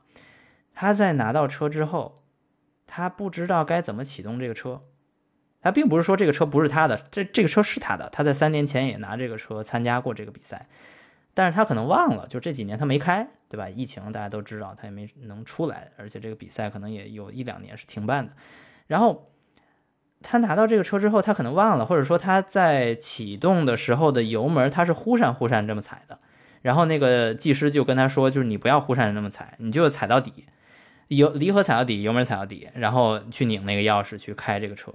[0.73, 2.15] 他在拿到车之后，
[2.87, 4.81] 他不知道该怎么启动这个车。
[5.61, 8.09] 他并不是说这个车不是他的，这这个车是他的。
[8.11, 10.69] 他在三年前也拿这个车参加过这个比赛，
[11.35, 13.69] 但是他可能忘了，就这几年他没开，对吧？
[13.69, 18.33] 疫情大家都知道，他也没能出来，而且这个比赛可能也有一两年是停办的。
[18.87, 19.31] 然后
[20.21, 26.19] 他拿到这个车之后，他可能忘了，或者说他在启动的时候的油门他是忽闪忽闪这么踩的。
[26.61, 30.47] 然后那个技师就跟他说，就是你不要忽闪这么踩，你就踩到底，
[31.09, 34.93] 油离合踩到底，油门踩到底，然后去拧那个钥匙去开这个车。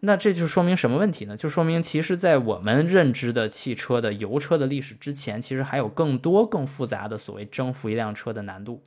[0.00, 1.36] 那这就说明什么问题呢？
[1.36, 8.84] 就说明其实，在我们认知的汽车的油车的历史之前，其实还有更多更复杂的所谓征服一辆车的难度，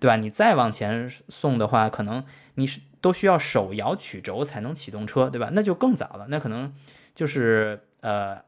[0.00, 0.16] 对吧？
[0.16, 2.24] 你再往前送的话，可能
[2.54, 5.50] 你是都需要手摇曲轴才能启动车，对吧？
[5.52, 6.72] 那就更早了，那可能
[7.14, 8.40] 就是呃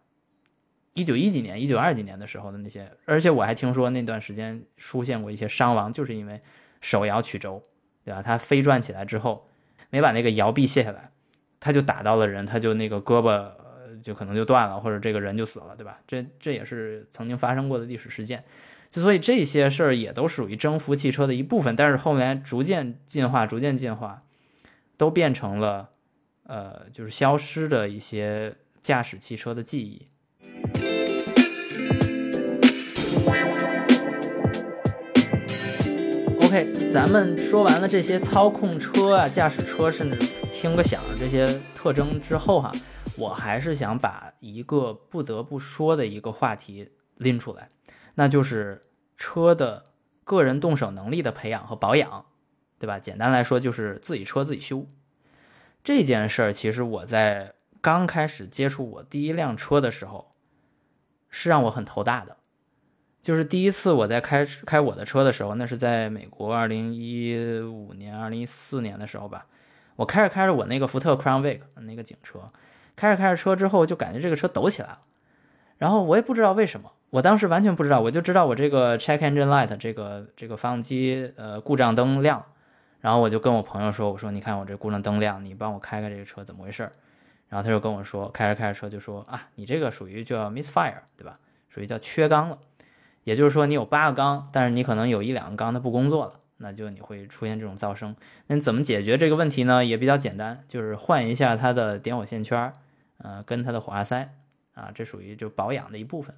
[0.94, 6.40] 一九一几年、一九二几年的时候的那些，而且我还听说那段时间出现过一些伤亡，就是因为
[6.80, 7.62] 手摇曲轴，
[8.02, 8.22] 对吧？
[8.22, 9.50] 它飞转起来之后
[9.90, 11.10] 没把那个摇臂卸下来。
[11.60, 13.48] 他就打到了人，他就那个胳膊
[14.02, 15.98] 就可能就断了，或者这个人就死了，对吧？
[16.06, 18.44] 这这也是曾经发生过的历史事件，
[18.90, 21.74] 就所以这些事儿也都属于征服汽车的一部分。
[21.74, 24.22] 但是后来逐渐进化，逐渐进化，
[24.96, 25.90] 都变成了
[26.44, 30.06] 呃，就是消失的一些驾驶汽车的记忆。
[36.46, 40.16] OK，咱们说完了这些操控车啊、驾驶车，甚至
[40.58, 42.72] 听个响这些特征之后哈，
[43.18, 47.68] 我还是想把一个不得不说的一个话题拎出来，
[48.14, 48.80] 那就是
[49.18, 49.92] 车的
[50.24, 52.24] 个人动手能力的培养和保养，
[52.78, 52.98] 对吧？
[52.98, 54.86] 简单来说就是自己车自己修
[55.84, 56.50] 这件事儿。
[56.50, 60.32] 其实我在刚开始接触我第一辆车的时候，
[61.28, 62.38] 是让我很头大的。
[63.20, 69.46] 就是第一次我在开开我的车的时候，那是在美国二零一五年、二零一四年的时候吧。
[69.96, 72.40] 我开着开着我那个福特 Crown Vic 那个警车，
[72.94, 74.98] 开着开着车之后就感觉这个车抖起来了。
[75.78, 82.44] 然后我也不知道为什么，我当时完全不知道，我就知道我这个 Check Engine Light 这个这个发动机呃故障灯亮。
[83.00, 86.90] 然后我就跟我朋友说：“我说你看我这故障灯亮，你帮我开开这个车怎么回事？”
[87.48, 91.38] 然后他就跟我说：“开着开着车就说啊，你这个属于叫 misfire 对吧？
[91.68, 92.58] 属于叫缺缸了。”
[93.22, 98.14] 也就是说，你有八个缸，但是你可能有一两个缸它不工作了，那就你会出现这种噪声。
[98.46, 99.84] 那你怎么解决这个问题呢？
[99.84, 102.72] 也比较简单，就是换一下它的点火线圈，
[103.18, 104.34] 呃，跟它的火花塞
[104.74, 106.34] 啊，这属于就保养的一部分。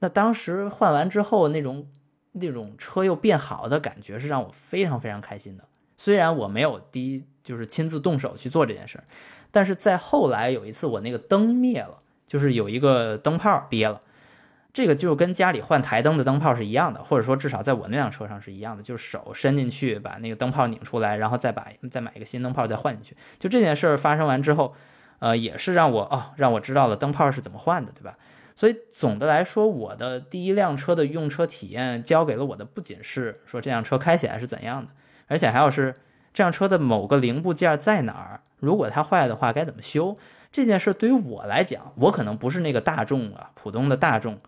[0.00, 1.86] 那当时换完之后，那种
[2.32, 5.64] 那种车又变好的感觉是让我非常非常开心的。
[5.96, 9.04] 虽然我没有第一就是亲自动手去做这件事儿，
[9.50, 14.00] 但是在后来有一次我那个灯灭了，就是有一个灯泡憋了。
[14.72, 23.16] 这个就跟家里换台灯的灯泡是一样的，或者说至少在我那辆车上是一样的，就是手伸进去把那个灯泡拧出来，然后再把再买一个新灯泡再换进去。
[23.38, 24.74] 就这件事儿发生完之后，
[25.18, 28.16] 呃，也是让我哦让我知道了灯泡是怎么换的，对吧？
[28.54, 34.92] 所以总的来说，我的第一辆车的用车体验教给了我的不仅是说这辆车开起来是怎样的，
[35.26, 35.94] 而且还有是
[36.32, 40.16] 这辆车的某个零部件在哪儿，如果它坏的话该怎么修。
[40.52, 44.38] 这件事对于我来讲，我可能不是那个大众啊，普通的大众。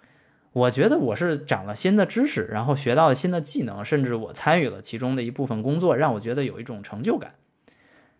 [0.52, 7.34] 我觉得我是长了新的知识，然后学到了新的技能，甚至我参与了其中的一部分工作，让我觉得有一种成就感。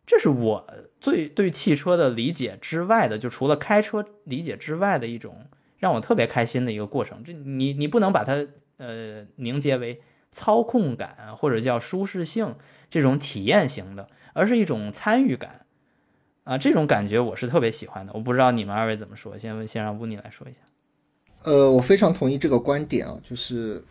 [0.07, 0.67] 这是我
[1.01, 5.47] 最对汽车的理解之外的，就除了开车理解之外的一种
[5.79, 7.23] 让我特别开心的一个过程。
[7.23, 8.47] 这你你不能把它
[8.79, 10.01] 呃凝结为
[10.33, 12.57] 操控感或者叫舒适性
[12.91, 15.67] 这种体验型的，而是一种参与感
[16.45, 18.13] 啊，这种感觉我是特别喜欢的。
[18.15, 20.61] 我不知道你们二位怎么说，先问先让乌尼来说一下。
[21.45, 23.83] 呃，我非常同意这个观点啊，就是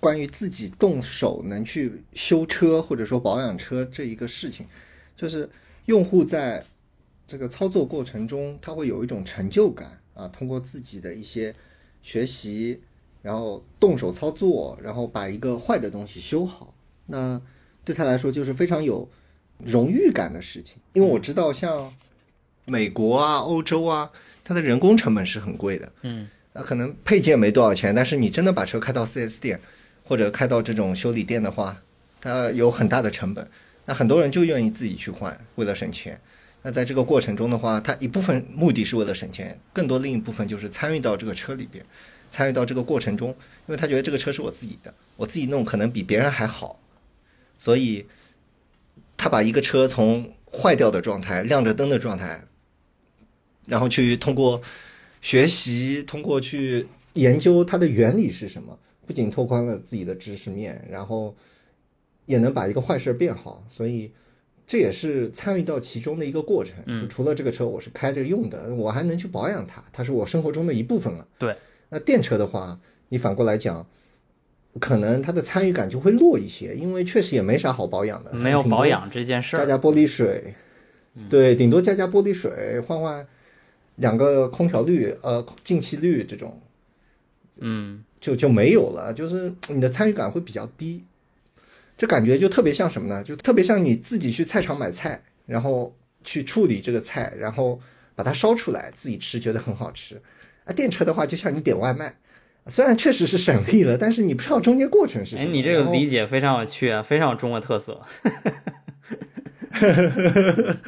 [0.00, 4.66] 关于自己动手能去修车或者说保养车这一个事情，
[5.16, 5.48] 就是
[5.86, 6.64] 用户在
[7.26, 11.54] 这个操作过程中，他会有一种成就感啊，通过自己的一些
[12.02, 12.80] 学习，
[13.22, 16.74] 然后动手操作，然后把一个坏的东西修好，
[17.06, 17.40] 那
[17.84, 19.08] 对他来说就是非常有
[19.58, 20.76] 荣誉感的事情。
[20.94, 21.92] 因为我知道，像
[22.64, 24.10] 美国啊、欧洲啊，
[24.42, 26.28] 它的人工成本是很贵的，嗯。
[26.54, 29.60] 那可能配件没多少钱，但是你真的把车开到 4S 店，
[30.04, 31.82] 或者开到这种修理店的话，
[32.20, 33.48] 它有很大的成本。
[33.84, 36.18] 那很多人就愿意自己去换，为了省钱。
[36.62, 41.84] 那在这个过程中的话，它一部分目的是为了省钱，更多另一部分就是参与到这个车里边，
[42.30, 43.36] 参与到这个过程中，因
[43.66, 46.80] 为他觉得这个车是我自己的，我自己弄可能比别人还好，
[47.58, 48.06] 所以
[49.16, 52.44] 他把一个车从坏掉的状态、亮着灯的状态，
[53.66, 54.62] 然后去通过
[55.24, 61.34] 学习，通过去研究它的原理是什么，不仅拓宽了自己的知识面，然后
[62.26, 64.12] 也能把一个坏事变好，所以。
[64.66, 66.76] 这也是参与到其中的一个过程。
[66.98, 71.28] 就除了这个车我是开着用的，我还能去保养它，它是我生活中的一部分了。
[71.38, 71.54] 对，
[71.90, 73.86] 那电车的话，你反过来讲，
[74.80, 80.54] 可能它的参与感就会弱一些，因为确实也没啥好保养的，没有保养这件事儿，加加玻璃水，
[81.28, 83.26] 对，顶多加加玻璃水，换换
[83.96, 86.60] 两个空调滤，呃，进气滤这种，
[87.58, 91.04] 嗯，就就没有了，就是你的参与感会比较低。
[91.96, 93.22] 这感觉就特别像什么呢？
[93.22, 97.80] 就特别像你自己去菜场买菜，然后去处理这个菜，然后
[98.16, 100.20] 把它烧出来自己吃，觉得很好吃。
[100.64, 102.16] 啊，电车的话就像你点外卖，
[102.66, 105.48] 虽然确实是省力了，但是你不知道中间过程是什么。
[105.48, 108.02] 哎，你这个理解非常有趣啊，非常有中国特色。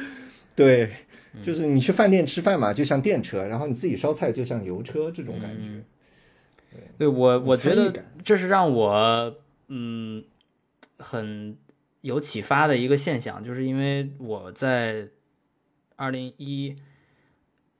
[0.55, 0.91] 对，
[1.41, 5.83] 就是你去饭店吃饭嘛，就像电车，然后你自己烧菜就像油车这种感觉。
[6.97, 9.35] 对，我我觉得这是让我
[9.67, 10.23] 嗯。
[10.99, 11.55] 很
[12.01, 15.09] 有启发的一个现象，就是因为我在
[15.95, 16.75] 二零一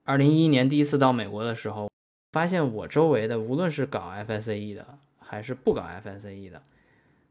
[0.03, 1.89] 二零一一年第一次到美国的时候，
[2.31, 6.61] 发现我周围的无论是搞 FSAE 的还是不搞 FSAE 的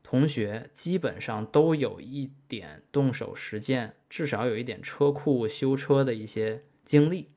[0.08, 7.28] 同学，基本上都有一点动手实践，至少有一点车库修车的一些经历。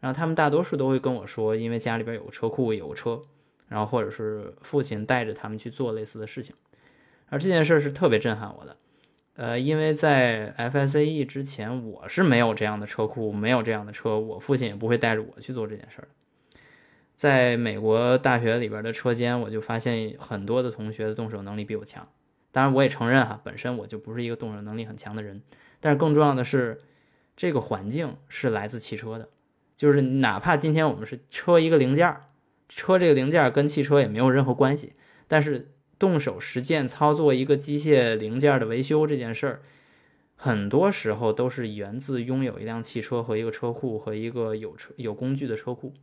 [0.00, 3.22] 然后他们大多数都会跟我说，因为家里边有个车库，有个车，
[3.68, 6.52] 然后或者是父亲带着他们去做类似的事情。
[7.28, 8.76] 而这件事是特别震撼我的，
[9.36, 16.08] 呃，因为在 FSAE 之前，我是没有这样的车库，没有这样的车，我父亲也不会带着我去做这件事儿。
[17.22, 22.04] 在美国大学里边的车间，我就发现很多的同学的动手能力比我强。
[22.50, 25.40] 当然，我也承认哈，本身我就不是一个动手能力很强的人。
[25.78, 26.80] 但是更重要的是，
[27.36, 29.28] 这个环境是来自汽车的，
[29.76, 32.12] 就是哪怕今天我们是车一个零件，
[32.68, 34.92] 车这个零件跟汽车也没有任何关系，
[35.28, 35.68] 但是。
[36.00, 39.60] 动手实践操作一个机械零件的维修这件事儿，
[40.34, 45.94] 很多时候都是源自拥有一辆汽车和一个车库和一个有车有工具的车库。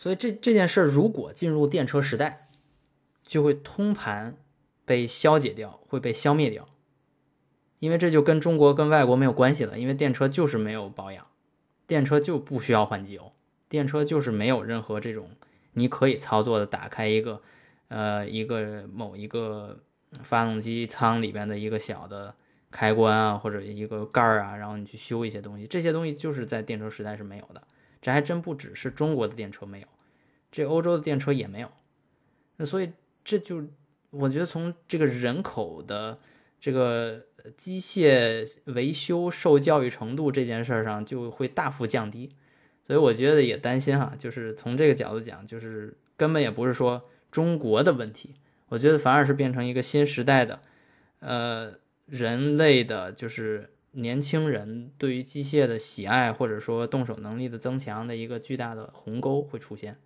[0.00, 2.48] 所以这这件事如果进入电车时代，
[3.22, 4.34] 就会通盘
[4.86, 6.66] 被消解掉，会被消灭掉，
[7.80, 11.26] 因为这就跟中国跟外国没有关系了，因为电车就是没有保养，
[11.86, 13.30] 电车就不需要换机油，
[13.68, 15.28] 电车就是没有任何这种
[15.74, 17.42] 你可以操作的打开一个。
[17.88, 19.80] 呃，一个某一个
[20.22, 22.32] 发动机舱里边的一个小的
[22.70, 27.60] 开关啊，或者一个盖儿啊，然后你去修一些东西，这些东西就是在电车时代是没有的。
[28.00, 29.86] 这还真不只是中国的电车没有，
[30.50, 31.70] 这欧洲的电车也没有。
[32.56, 32.90] 那所以
[33.24, 33.64] 这就
[34.10, 36.18] 我觉得从这个人口的
[36.58, 37.24] 这个
[37.56, 42.30] 机械维修受教育程度这件事上就会大幅降低。
[42.82, 47.02] 所以我觉得也担心哈，就是从这个角度讲，就是根本也不是说。
[47.30, 48.34] 中国的问题，
[48.70, 50.60] 我觉得反而是变成一个新时代的，
[51.20, 51.72] 呃，
[52.06, 59.96] 人类的，就是年轻人对于机械的喜爱，或者说动手能力的增强的一个巨大的鸿沟会出现。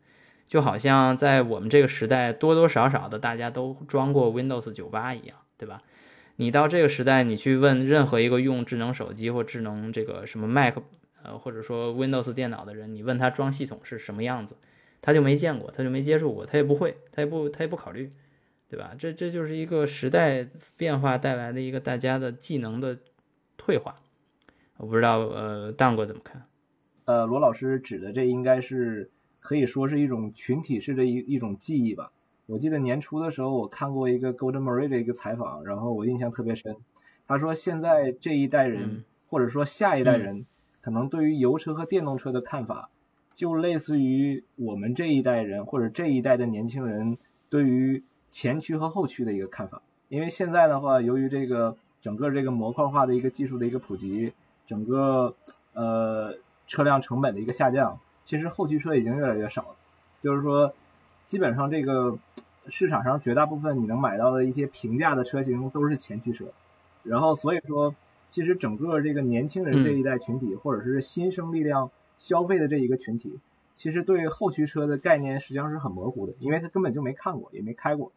[0.46, 5.82] 就好像在我们这个时代，多多少少的大家都装过 Windows 九八一样，对吧？
[6.36, 10.76] 你到这个时代，你去问任何一个用智能手机或智能这个什么 Mac，
[11.22, 14.56] 呃，或者说 Windows 电脑的人，你问他装系统是什么样子？
[15.00, 18.10] 他就没见过，他就没接触过，他也不会，他也不，他也不考虑，
[18.68, 18.94] 对吧？
[18.98, 22.98] 这这就是一个时代变化带来的一个大家的技能的
[23.56, 23.94] 退化。
[24.76, 26.42] 我不知道，呃，蛋哥怎么看？
[27.04, 32.10] 呃，罗老师指的这应该是可以说是一种群体式的一一种记忆吧。
[32.46, 36.76] 我记得年初的时候，我看过一个 Golden Murray 的一个采访，然后我印象特别深。
[37.26, 40.44] 他说，现在这一代人，或者说下一代人，
[40.80, 42.90] 可能对于油车和电动车的看法。
[43.34, 47.18] 就类似于我们这一代人或者这一代的年轻人
[47.50, 48.00] 对于
[48.30, 54.30] 前驱和后驱的一个看法，因为现在的话，由于这个整个这个模块化的一个技术的一个普及，
[54.66, 55.34] 整个
[55.72, 56.34] 呃
[56.66, 59.76] 车辆成本的一个下降，其实后驱车已经越来越少了。
[60.20, 60.70] 就是说，
[61.24, 62.18] 基本上这个
[62.68, 66.44] 市场上绝大部分你能买到的一些平价的车型都是前驱车，
[67.04, 67.94] 然后所以说，
[68.28, 71.90] 其实整个这个年轻人这一代群体或者是新生力量。
[72.16, 73.40] 消费的这一个群体，
[73.74, 78.12] 其实对后驱车的概念实际上是很模糊的，因为他根本就没看过，也没开过。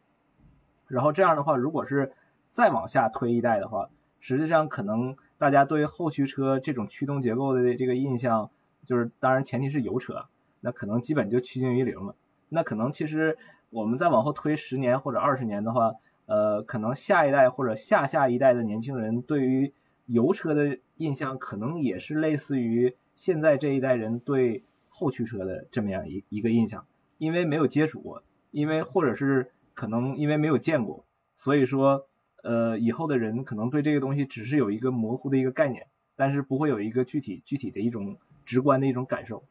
[0.88, 2.12] 然后这样的话，如果是
[2.58, 3.88] 再往下推一代的话，
[4.20, 8.50] 实际上可能大家对后驱车这种驱动结构的这个印象，
[8.84, 10.26] 就是当然前提是油车，
[10.62, 12.16] 那可能基本就趋近于零了。
[12.50, 13.38] 那可能其实
[13.70, 15.92] 我们再往后推十年或者二十年的话，
[16.26, 19.72] 呃，可能下一代或者下下一代的年轻人对于
[20.08, 26.84] 油车的印象，可能也是类似于现在这一代人对后驱车的这么样一一个印象，
[27.20, 31.06] 因为没有接触过，因为或者是可能因为没有见过，
[31.36, 32.07] 所以说，
[32.44, 39.44] 呃，以后的人可能对这个东西只是有一个模糊的一个概念，但是不会有一个具体具体的一种直观的一种感受。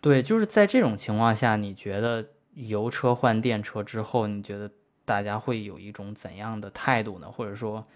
[0.00, 4.70] 对，就是在这种情况下，你觉得油车换电车之后，你觉得
[5.04, 7.30] 大家会有一种怎样的态度呢？
[7.30, 7.86] 或者说，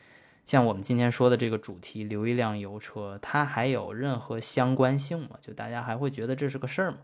[0.44, 5.38] 像我们今天说的这个主题，留一辆油车，它还有任何相关性吗？
[5.40, 6.98] 就大家还会觉得这是个事儿吗？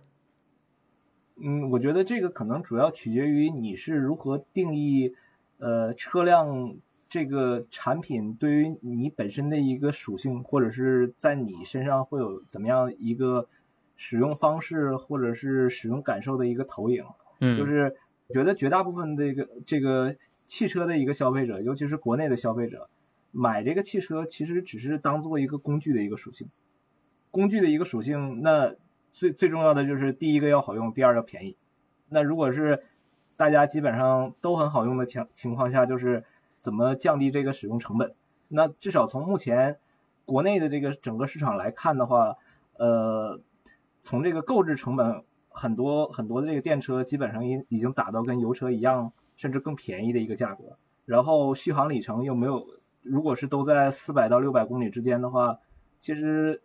[1.36, 5.14] 嗯，我觉得这个可能主要取决于你是如何定义，
[5.58, 6.76] 呃，车辆
[7.08, 13.48] 这个产品对于你本身的一个属性，或者是在你身上会有怎么样一个
[13.96, 17.04] 使用方式，或者是使用感受的一个投影。
[17.40, 17.94] 嗯，就是
[18.30, 20.14] 觉得绝大部分这个这个
[20.46, 22.88] 汽车的一个消费者，尤其是国内的消费者，
[23.32, 26.48] 买这个汽车其实只是当做一个工具的一个属性，
[27.30, 28.74] 工具的一个属性，那。
[29.18, 31.56] 最最重要的就是第一个要好用，第二个便宜。
[32.10, 32.82] 那如果是
[33.36, 36.24] 大家基本上都很好用的情情况下，就是
[36.58, 38.14] 怎么降低这个使用成本？
[38.48, 39.78] 那至少从目前
[40.24, 42.36] 国内的这个整个市场来看的话，
[42.78, 43.40] 呃，
[44.02, 50.76] 从这个购置成本，很多很多的这个电车基本上已已经打到跟油车一样，甚至更便宜的一个价格。
[51.04, 52.66] 然后续航里程又没有，
[53.02, 55.58] 如果是都在四百到六百公里之间的话，
[56.00, 56.62] 其实。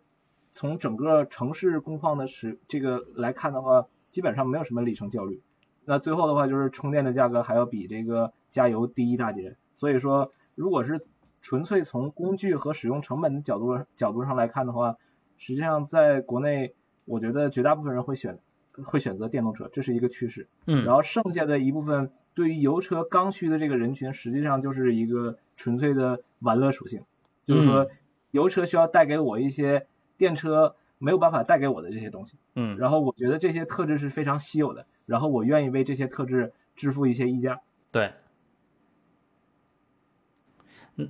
[0.54, 5.40] 从整个城市工况的使这个来看的话，基本上没有什么里程焦虑。
[5.84, 9.56] 那最后的话就是充电的价格还要比这个加油低一大截。
[9.74, 11.00] 所以说，如果是
[11.40, 14.96] 纯粹从工具和使用成本的角度角度上来看的话，
[15.38, 16.74] 实际上在国内，
[17.04, 18.38] 我觉得绝大部分人会选
[18.84, 20.46] 会选择电动车，这是一个趋势。
[20.66, 27.02] 嗯，然后剩下的一部分对于油车刚需的这个人群，实际上就是一个纯粹的玩乐属性，
[27.44, 27.86] 就是说
[28.30, 29.86] 油车需要带给我一些。
[30.18, 37.60] 电车没有办法带给我的这些东西，嗯，然后我觉得这些特质是非常稀有的，然后我愿意为这些特质支付一些溢价。
[37.90, 38.12] 对，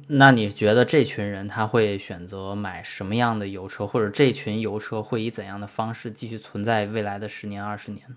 [0.09, 8.17] 那你觉得这群人他会选择买什么样的油车，或者这群油车会以怎样的方式继续存在未来的十年、二十年呢？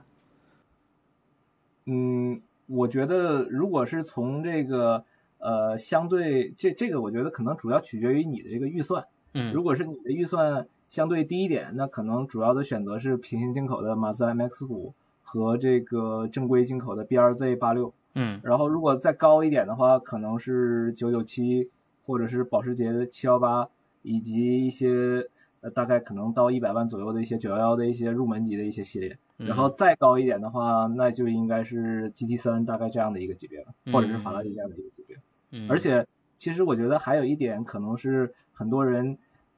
[1.86, 5.06] 嗯，我觉得如果是从这个
[5.38, 9.06] 呃相对这这个，我觉得可能主要取决于你的这个预算。
[9.34, 10.68] 嗯，如果是你的预算。
[10.88, 14.94] 相对低一点，那可能主要的选择是平行进口的马自达 MX-5
[15.26, 17.94] 和这个正规进口的 BRZ 八六。
[18.14, 21.70] 嗯，然后如果再高一点的话，可能是九九七
[22.06, 23.68] 或者是保时捷的七幺八
[24.04, 25.28] 以及一些
[25.60, 29.18] 呃大概可能到一百万左右的一些九幺幺的一些入门级的一些系列。
[29.36, 35.18] 然后再高一点的话，那就应该是 GT 三大概这样的一个级别了，或者是法拉利这样的一个级别。
[35.52, 36.08] 嗯，而且
[36.38, 39.18] 其实我觉得还有一点可能是很多人。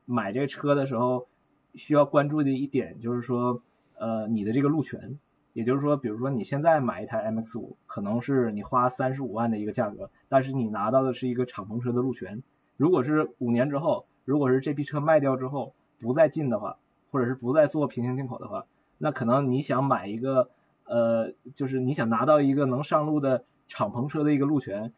[0.10, 1.28] 买这个车的时候，
[1.76, 3.62] 需要关注的一点就是说，
[3.98, 5.20] 呃，你的这个路权，
[5.58, 12.44] 也就是说，比如说你现在买一台 MX 五，可能是你花三十五万的一个价格，但是你拿到的是一个敞篷车的路权。
[12.76, 16.78] 如果是五年之后，如果是这批车卖掉之后不再进的话，
[17.10, 18.68] 或者是不再做平行进口的话，
[19.00, 20.48] 那可能你想买一个，
[20.84, 24.94] 呃，就是你想拿到一个能上路的敞篷车的一个路权，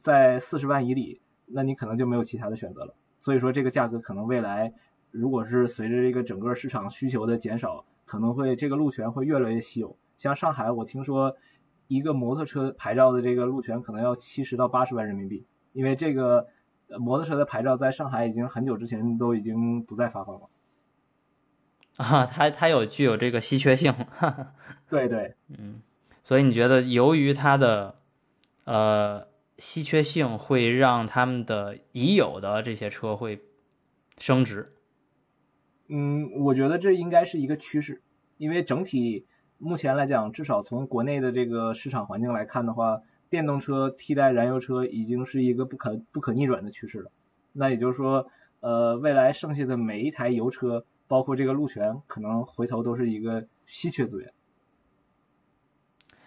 [0.00, 2.94] 在四十万以里，那你可能就没有其他的选择了。
[3.18, 4.72] 所以说，这个价格可能未来，
[5.10, 9.96] 如果是随着这个整个市场需求的减少，可能会这个路权会越来越稀有。
[10.16, 11.36] 像上海，我听说
[11.86, 16.48] 一个摩托车牌照的这个路权可能要七十到八十万人民币，因为这个
[16.98, 20.48] 摩托车的牌照在上海已经很久之前都已经不再发放了。
[21.98, 23.94] 啊，它它有具有这个稀缺性。
[24.88, 25.80] 对对，嗯，
[26.24, 27.96] 所以你觉得由于它的
[28.64, 29.28] 呃。
[29.60, 33.42] 稀缺性会让他们的已有的这些车会
[34.16, 34.72] 升值。
[35.88, 38.00] 嗯，我觉得这应该是一个趋势，
[38.36, 39.26] 因为整体
[39.58, 47.10] 目前来讲，至少从国内的这个市场环境来看的话，电动车替代燃油车已经是一个不可不可逆转的趋势了。
[47.52, 48.30] 那也就是说，
[48.60, 54.32] 呃，未来剩下的每一台油车，包括这个路权，可能回头都是一个稀缺资源。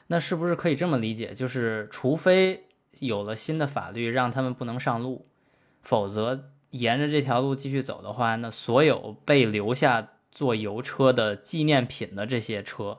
[0.07, 1.33] 那是不是可以这么理解？
[1.33, 2.65] 就是除非。
[2.99, 5.25] 有了新的法律，让他们不能上路，
[5.81, 12.97] 否则沿着这条路继续走的话，那所有被留下做油车的纪念品的这些车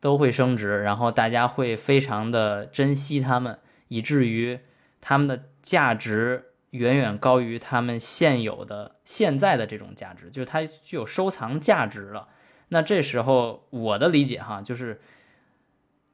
[0.00, 3.58] 都会升值，然后大家会非常的珍惜它们，
[3.88, 4.60] 以至于
[5.00, 12.28] 它们的价值远远高于他们现有的现在的这种价值，就是它具有收藏价值了。
[12.68, 15.00] 那这时候我的理解哈，就是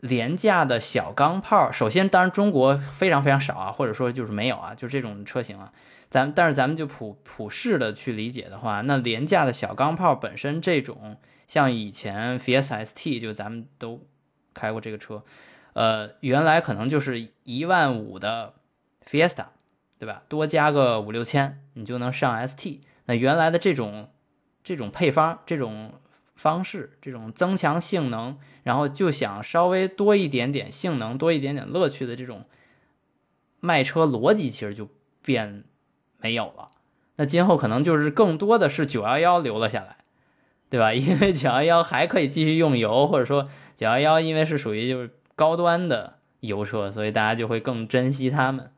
[0.01, 5.73] 廉价的小钢炮，首先当然中国非常非常少啊，或者说就是没有啊，就这种车型啊。
[6.11, 14.07] 咱但是咱们就普普世的去理解的话，那廉价的小钢炮本身这种，像以前 Fiesta ST 就咱们都
[14.55, 15.23] 开过这个车，
[15.75, 18.55] 呃，原来可能就是一万五的
[19.07, 19.47] Fiesta，
[19.99, 20.23] 对吧？
[20.29, 22.81] 多加个五六千，你就能上 ST。
[23.07, 24.11] 那原来的这种
[24.63, 25.93] 这种配方、这种
[26.39, 32.47] 方式、这种增强性能，然后就想稍微多一点点性能、多一点点乐趣的这种
[33.61, 34.89] 卖车逻辑，其实就
[35.23, 35.65] 变。
[36.21, 36.73] 没有了，
[37.15, 39.99] 那今后可能就是更多的是九幺幺留了下来，
[40.69, 40.91] 对吧？
[40.93, 48.73] 因为九幺幺还可以继续用油，或者说九幺幺因为是属于就是高端的油车，所以大家就会更珍惜它们。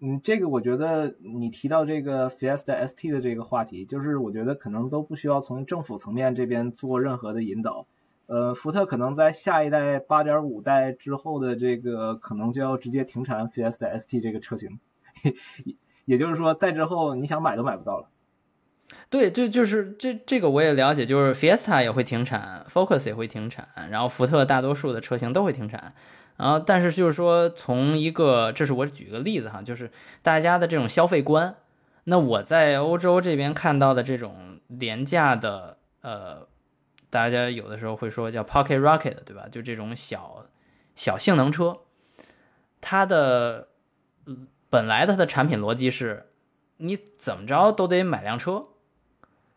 [0.00, 7.86] 嗯，这个我觉得你提到这个 Fiesta ST 的这个话题，就是我觉得可能都不需要从政府层面这边做任何的引导。
[8.26, 14.78] 呃，福特可能在下一代八点五代之后的这个可能就要直接停产 Fiesta ST 这个车型。
[16.04, 18.08] 也就是说，在之后你想买都买不到了。
[19.10, 25.92] 对，就就是这这个我也了解，就是 Fiesta 也会停产，Focus 也会停产，然后福特大多数的车型都会停产。
[26.38, 29.90] 然后，但是就是说，从一个，这是我举个例子哈，就是
[30.22, 31.56] 大家的这种消费观。
[32.04, 36.48] 那我在欧洲这边看到的这种廉价的，呃，
[37.10, 39.46] 大家有的时候会说叫 Pocket Rocket，对吧？
[39.50, 40.46] 就这种小
[40.94, 41.80] 小性能车，
[42.80, 43.68] 它的。
[44.70, 46.26] 本来它的产品逻辑是，
[46.76, 48.64] 你怎么着都得买辆车，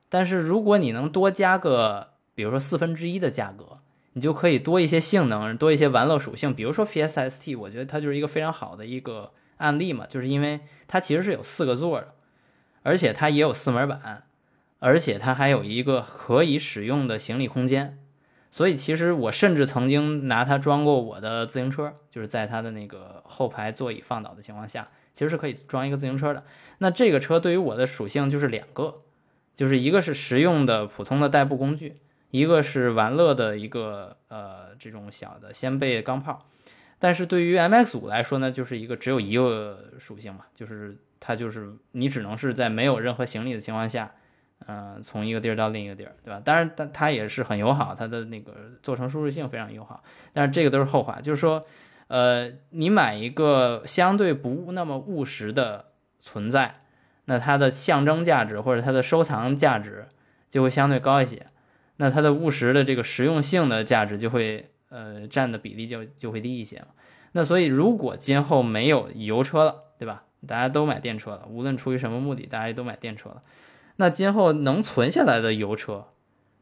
[0.08, 3.81] 但是如果你能多加个，比如说四分之一的价格，
[4.14, 6.54] 你就可以多一些性能，多一些玩乐属性。
[6.54, 12.14] 比如说，F S S T，我觉得它就是一个非常好的一个案例嘛，就是因为它其实是有四个座的，
[12.84, 14.24] 而且它也有四门板，
[14.80, 17.98] 而且它还有一个可以使用的行李空间。
[18.50, 24.88] 所以其实我甚至曾经拿它装过我的自行车，就是在它的那个后排座椅放倒的情况下。
[25.14, 26.42] 其实是可以装一个自行车的。
[26.78, 29.02] 那这个车对于我的属性就是两个，
[29.54, 31.98] 就是一个是实用的普通的代步工具，
[32.32, 36.48] 一个是玩乐的一个呃这种小的掀背钢炮。
[36.98, 44.12] 但是对于 MX 五来说呢，就是一个只有一个属性嘛，就是它就是你只能是在没有任何行李的情况下，
[44.68, 46.42] 嗯，从一个地儿到另一个地儿，对吧？
[46.44, 50.04] 当然，它它也是很友好，它的那个做成舒适性非常友好。
[50.34, 51.64] 但是这个都是后话，就是说。
[52.14, 55.86] 呃，你买一个相对不那么务实的
[56.20, 56.82] 存在，
[57.24, 60.10] 那它的象征价值或者它的收藏价值
[60.50, 61.48] 就会相对高一些，
[61.98, 66.88] 那它的务实的这个实用性的价值就会呃占的比例就就会低一些嘛。
[67.34, 70.22] 那所以如果今后没有油车了，对吧？
[70.48, 73.42] 大家都买电车了，无论出于什么目的，大家都买电车了，
[73.98, 76.08] 那今后能存下来的油车。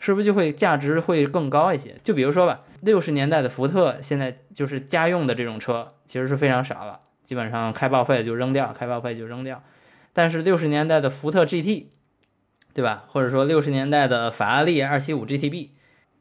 [0.01, 1.93] 是不是就会价值会更高一些？
[2.01, 9.61] 就比如说吧，六十年代的福特，现在就是家用的这种车，其实是非常少了，基本上开报废就扔掉，开报废就扔掉。
[10.13, 11.87] 但是六十年代的福特 GT，
[12.73, 13.05] 对吧？
[13.07, 15.69] 或者说六十年代的法拉利二七五 GTB，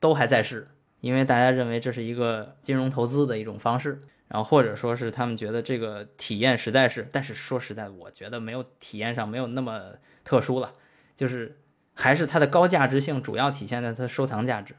[0.01, 0.69] 都还在世，
[1.01, 9.93] 因为大家认为这是一个金融投资的一种方式，然后或者说是他们觉得这个体验实在是，但是说实在，我觉得没有体验上没有那么
[10.25, 10.73] 特殊了，
[11.15, 11.59] 就是。
[12.01, 14.77] 还是它的高价值性主要体现在它的收藏价值，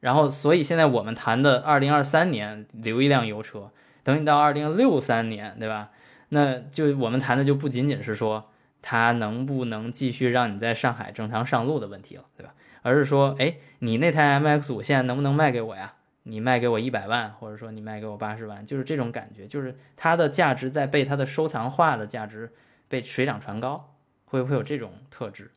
[0.00, 3.70] 然后所以现在我们谈的二零二三年留一辆油车，
[4.02, 5.90] 等你到二零六三年，对吧？
[6.30, 8.50] 那就我们谈的就不仅仅是说
[8.88, 12.54] 它能不能继续让你在上海正常上路的问题了，对吧？
[12.82, 15.94] 而是说，哎，你那台 MX 五现在能不能卖给我呀？
[16.22, 22.52] 你卖给我一百万，或者说你卖给我八十万，就是这种感觉，就是它的价值在被它的收藏化的价值
[22.86, 23.92] 被水涨船高，
[24.24, 25.50] 会不会有这种特质？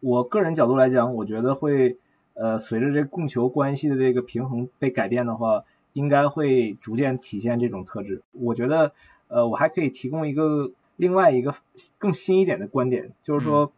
[0.00, 1.98] 我个人角度来讲，我觉得会，
[2.32, 5.62] 呃，随着这供求关系的这个平衡被改变的话，
[5.92, 8.22] 应该会逐渐体现这种特质。
[8.32, 8.92] 我觉得，
[9.28, 11.54] 呃，我还可以提供一个另外一个
[11.98, 13.72] 更新一点的观点，就是说，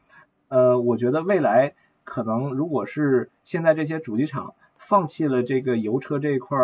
[0.49, 6.59] 呃，我觉得未来可能如果是现在这些主机厂放弃了这个油车这一块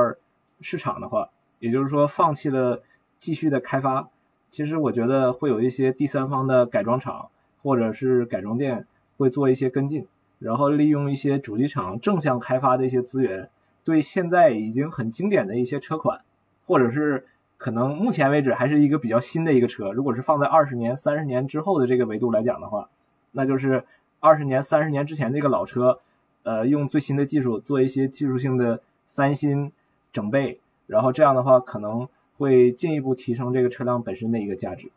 [0.60, 1.28] 市场的话，
[1.58, 2.82] 也就是说放弃了
[3.18, 4.08] 继续的开发，
[4.50, 7.28] 其实我觉得会有一些第三方的改装厂
[7.62, 8.86] 或者是改装店。
[9.16, 10.08] 会做一些跟进，
[10.40, 13.48] 然后利用一些主机厂正向开发的一些资源，
[13.84, 16.20] 对现在已经很经典的一些车款，
[16.66, 17.24] 或者是
[17.56, 22.88] 可能目前为止还是一个比较新的一个车，如果是放在二十年、三十年之后的这个维度来讲的话，
[23.32, 23.84] 那就是
[24.20, 26.00] 二十年、三十年之前这个老车，
[26.42, 29.72] 呃，用最新的技术做一些技术性的翻新
[30.12, 34.90] 整备，然后这样的话，可能会进一步提升这个车辆本身的一个价值。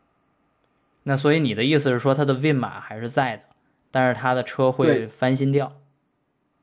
[1.04, 3.44] 那所以你的意思是说，它的 VIN 码还是在的，
[3.92, 5.72] 但是它的车会翻新掉？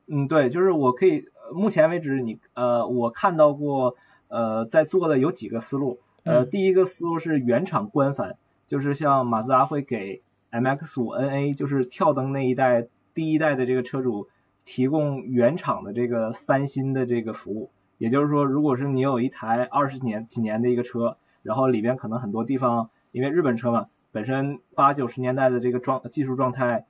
[0.07, 3.97] 嗯，对，就是我可以，呃目前为止你呃，我看到过
[4.35, 6.01] 呃，在做的有几个思路。
[6.25, 10.21] 呃，嗯第一个思路是原厂官翻，就是像马自达会给
[10.51, 14.29] MX 五 NA，就是跳灯那一代第一代的这个车主
[14.65, 17.71] 提供原厂的这个翻新的这个服务。
[17.99, 26.85] 也就是说，如果是你有一台二十年几年的一个车，然后里边可能很多地方，因为日本车嘛，本身八九十年代的这个状技术状态，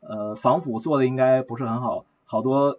[0.00, 2.78] 呃，防腐做的应该不是很好，好多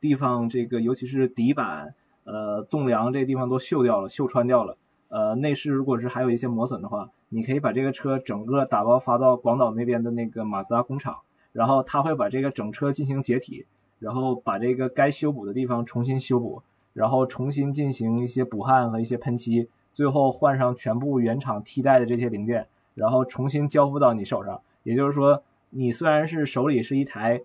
[0.00, 1.94] 地方这个尤其是底板、
[2.24, 4.76] 呃纵梁这地方都锈掉了、锈穿掉了。
[5.08, 11.18] 呃，内饰如果是还有一些磨损的话，你可以把这个车整个打包发到广岛那边的那个马自达工厂，
[11.52, 13.64] 然后他会把这个整车进行解体，
[14.00, 16.62] 然后把这个该修补的地方重新修补，
[16.94, 24.60] 然后重新进行一些补焊和一些喷漆，最后换上全部原厂替代的这些零件，然后重新交付到你手上。
[24.82, 27.40] 也就是说，你虽然是手里是一台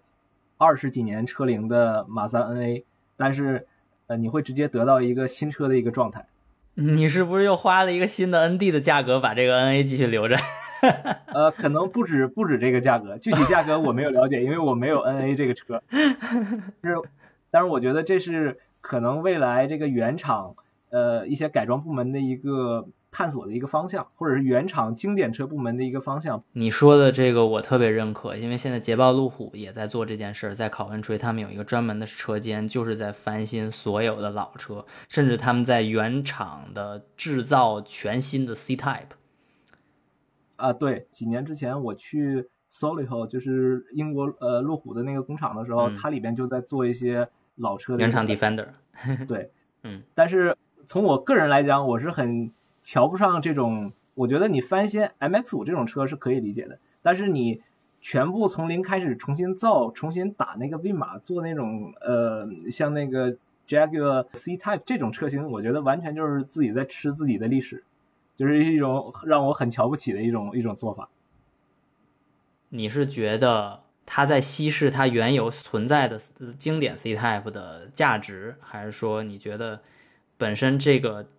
[0.58, 2.84] 二十几年车龄的马自达 NA，
[3.16, 3.68] 但是
[4.10, 6.26] 呃，你会直接得到一个新车的一个状态。
[6.74, 10.36] 你是不是又花了一个新的 ND 的价格把这个 NA 继续留着？
[11.28, 15.82] 呃，可能不止不止这个价格，具体价格我没有了解，因为我没有 NA 这个车。
[15.92, 16.96] 是，
[17.52, 20.56] 但是我觉得这是可能未来这个原厂
[20.90, 26.44] 呃一些改装部门的一个探索的一个方向，或者是原厂经典车部门的一个方向。
[26.54, 39.16] 你说的这个我特别认可，因为现在捷豹路虎也在做这件事儿，在考文垂他们有一个专门的车间，就是在翻新所有的老车，甚至他们在原厂的制造全新的 C Type。
[40.56, 48.68] 啊，对，几年之前我去 Solihull，就是英国呃路虎的那个工厂的时候，嗯它里边就在做一些老车的原厂 Defender，
[49.28, 49.50] 对，
[49.84, 50.56] 嗯，但是
[50.86, 52.52] 从我个人来讲，我是很
[52.90, 53.94] 瞧不上这种。
[54.16, 57.62] 我觉得你翻新 MX 五这种车是可以理解的，但是你
[58.02, 63.38] 全部从零开始重新造、重新打那个 V 码，做那种呃像那个
[63.68, 67.84] Jaguar C Type 这种车型，我觉得完全就是自己在吃自己的历史，
[68.36, 71.08] 就是一种让我很瞧不起的一种一种做法。
[72.70, 76.20] 你是觉得它在稀释它原有存在的
[76.58, 79.82] 经典 C Type 的价值，还是说你觉得
[80.38, 81.30] 本身这个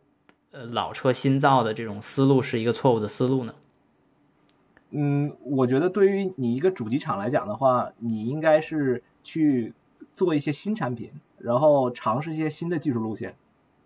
[0.53, 3.55] 呃老车新造的这种思路是一个错误的思路呢？
[4.91, 9.73] 嗯，我觉得对于你一个主机厂来讲的话，你应该是去
[10.15, 13.37] 做一些新产品，然后尝试一些新的技术路线。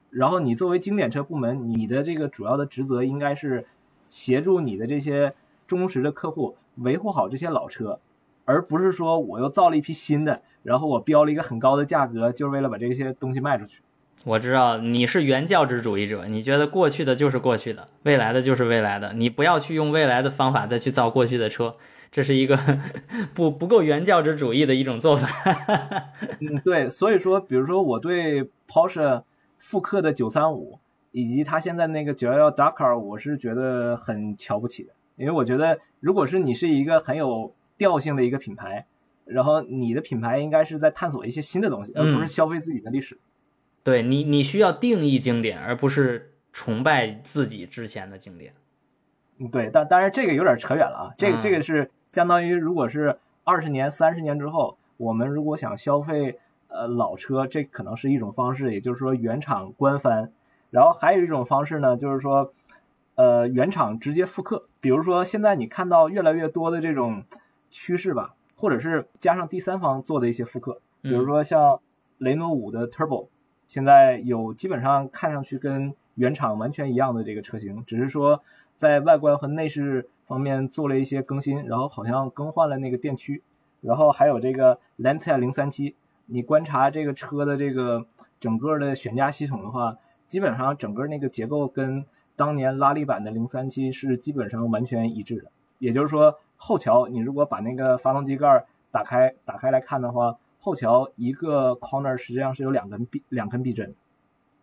[0.08, 3.66] 然后你作为经典车部门，你的这个主要的职责应该是
[4.08, 5.34] 协助你的这些
[5.66, 8.00] 忠实的客户维护好这些老车，
[8.46, 13.82] 而不是说我又造了一批新的，然后我标了一个很高的价格，就是为了把这些东西卖出去。
[14.22, 21.76] 我知道你是原教旨主义者，你觉得过去的就是过去的，未来的就是未来的，你不要去用未来的方法再去造过去的车，
[22.10, 22.58] 这是一个
[23.34, 25.28] 不不够原教旨主义的一种做法。
[26.40, 29.24] 嗯，对，所以说，比如说我对 Porsche
[29.58, 30.78] 复刻的935
[31.12, 38.86] 以及它现在那个911 Dakar，我是觉得很瞧不起的，因为我觉得如果是你是一个很有调性的一个品牌，
[39.26, 43.18] 然后你的品牌应该是在探索一些新的东西，而不是嗯消费自己的历史。
[43.85, 48.55] 对你，你需要定义经典，而不是崇拜自己之前的经典。
[49.39, 60.32] 嗯，对，但当然这个有点扯远了啊，这个嗯这个是相当于如果是二十年、三十年之后，我们如果想消费呃老车，这可能是一种方式，也就是说原厂官翻。
[60.70, 62.55] 然后还有一种方式呢，就是说
[63.16, 67.22] 呃原厂直接复刻，比如说现在你看到越来越多的这种
[67.70, 71.80] 趋势吧，或者是加上第三方做的一些复刻，比如说像
[72.18, 73.28] 雷诺五的 Turbo，
[73.66, 78.42] 现在有基本上看上去跟原厂完全一样的这个车型，只是说
[78.76, 83.42] 在外观和内饰方面做了一些更新，然后好像更换了那个电驱，
[83.80, 85.94] 然后还有这个 Lancia 零三七，
[86.26, 88.06] 你观察这个车的这个
[88.40, 89.96] 整个的悬架系统的话，
[90.26, 92.04] 基本上整个那个结构跟
[92.36, 95.50] 当年拉力版的零三七是基本上完全一致的。
[95.78, 103.94] 也就是说，后桥你如果把那个发动机盖打开打开来看的话，后桥一个 corner 实际上是有两根避两根避震，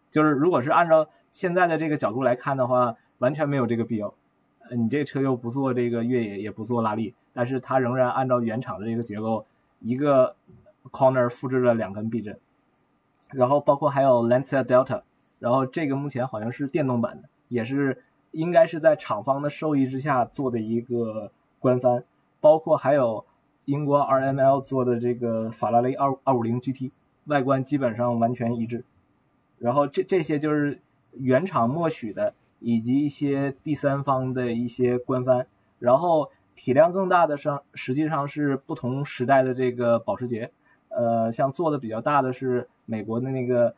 [0.09, 4.11] 就是如果是按照现在的这个角度来看的话，完全没有这个必要。
[4.67, 9.45] 呃，你这车又不做这个越野，也不做拉力，但是它仍然按照原厂的这个结构，
[9.79, 10.35] 一个
[10.89, 12.35] corner 复制了两根避震，
[13.29, 15.03] 然后包括还有 Lancia Delta，
[15.37, 22.03] 然后这个目前好像是电动版的，也是应该是在厂方的授意之下做的一个官翻，
[22.39, 23.23] 包括还有
[23.65, 26.91] 英国 RML 做的这个法拉利二二五零 GT，
[27.25, 28.83] 外观基本上完全一致。
[29.59, 30.79] 然后这这些就是
[31.13, 35.45] 原厂默许的以及一些第三方的一些官方，
[35.79, 40.51] 然后体量更大的上实际上是不同时代的这个保时捷，
[40.89, 43.75] 呃，像做的比较大的是美国的那个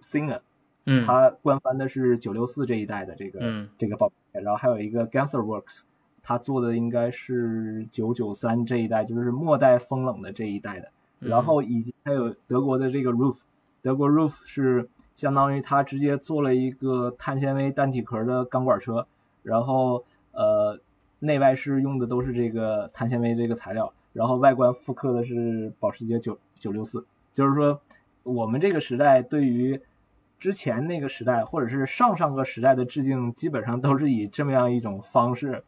[0.00, 0.40] Singer，
[0.86, 1.06] 嗯。
[1.06, 3.68] 它官方的是九六四这一代的这个、嗯。
[3.78, 5.82] 这个保时捷，然后还有一个 Ganther Works，
[6.24, 10.90] 它做的应该是九九三这一代，就是末代风冷的这一代的。
[11.20, 13.42] 然后以及还有德国的这个 Roof，
[13.82, 19.06] 德国 Roof 是相当于它直接做了一个碳纤维单体壳的钢管车，
[19.42, 20.02] 然后
[20.32, 20.80] 呃
[21.20, 27.80] 内外饰用的都是这个碳纤维这个材料，然后外观复刻的是保时捷九九六四，就是说
[28.22, 29.80] 我们这个时代对于
[30.38, 35.62] 之前那个时代或者是上上个时代的致敬，基本上都是以这么样一种方式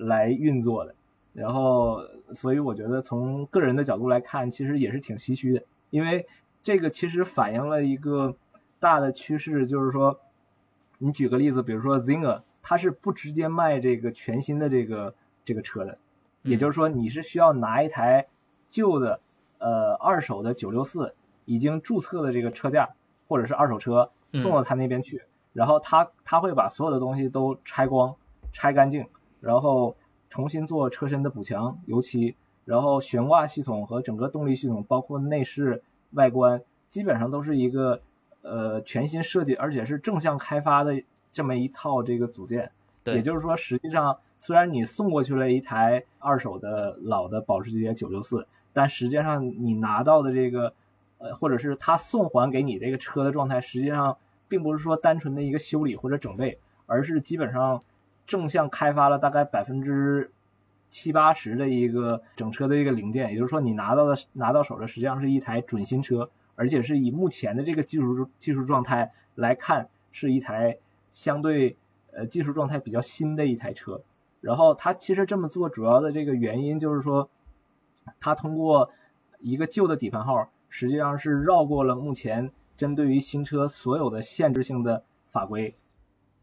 [0.00, 0.94] 来运作的。
[1.32, 2.00] 然后，
[2.34, 6.26] 所以我觉得从个人的角度来看，其实也是挺唏嘘的，因为
[6.62, 8.34] 这个其实反映了一个
[8.80, 10.18] 大的趋势，就是说，
[10.98, 15.96] 你举个例子，比如说 Zinger，它是不直接卖这个全新的这个这个车的，
[16.42, 18.26] 也就是说，你是需要拿一台
[18.68, 19.20] 旧的
[19.58, 22.88] 呃二手的九六四已经注册的这个车架
[23.28, 25.22] 或者是二手车送到他那边去，
[25.52, 28.14] 然后他他会把所有的东西都拆光、
[28.52, 29.06] 拆干净，
[29.40, 29.96] 然后
[30.28, 32.34] 重新做车身的补强、油漆，
[32.64, 35.82] 然后悬挂系统和整个动力系统，包括内饰、
[36.12, 38.00] 外观，基本上都是一个
[38.42, 42.70] 呃全新设计，而且是正向开发的这么一套这个组件。
[43.02, 50.72] 对也就是说，实际上虽然你送过去了一台二手的老的保时捷964，但实际上你拿到的这个，
[51.16, 54.14] 呃，或者是他送还给你这个车的状态，实际上
[54.48, 57.82] 并不是说单纯的一个修理或者整备，而是基本上
[58.30, 60.30] 正向开发了大概百分之
[60.88, 70.78] 七八十的一个整车的这个零件，也就是说你拿到的拿到手的实际上是一台准新车，而且是以目前的这个技术技术状态来看，是一台
[71.10, 71.76] 相对
[72.12, 74.00] 呃技术状态比较新的一台车。
[74.40, 77.28] 然后它其实这么做主要的这个原因就是说，
[78.20, 78.88] 它通过
[79.40, 85.74] 一个旧的底盘号，实际上是绕过了目前针对于新车所有的限制性的法规，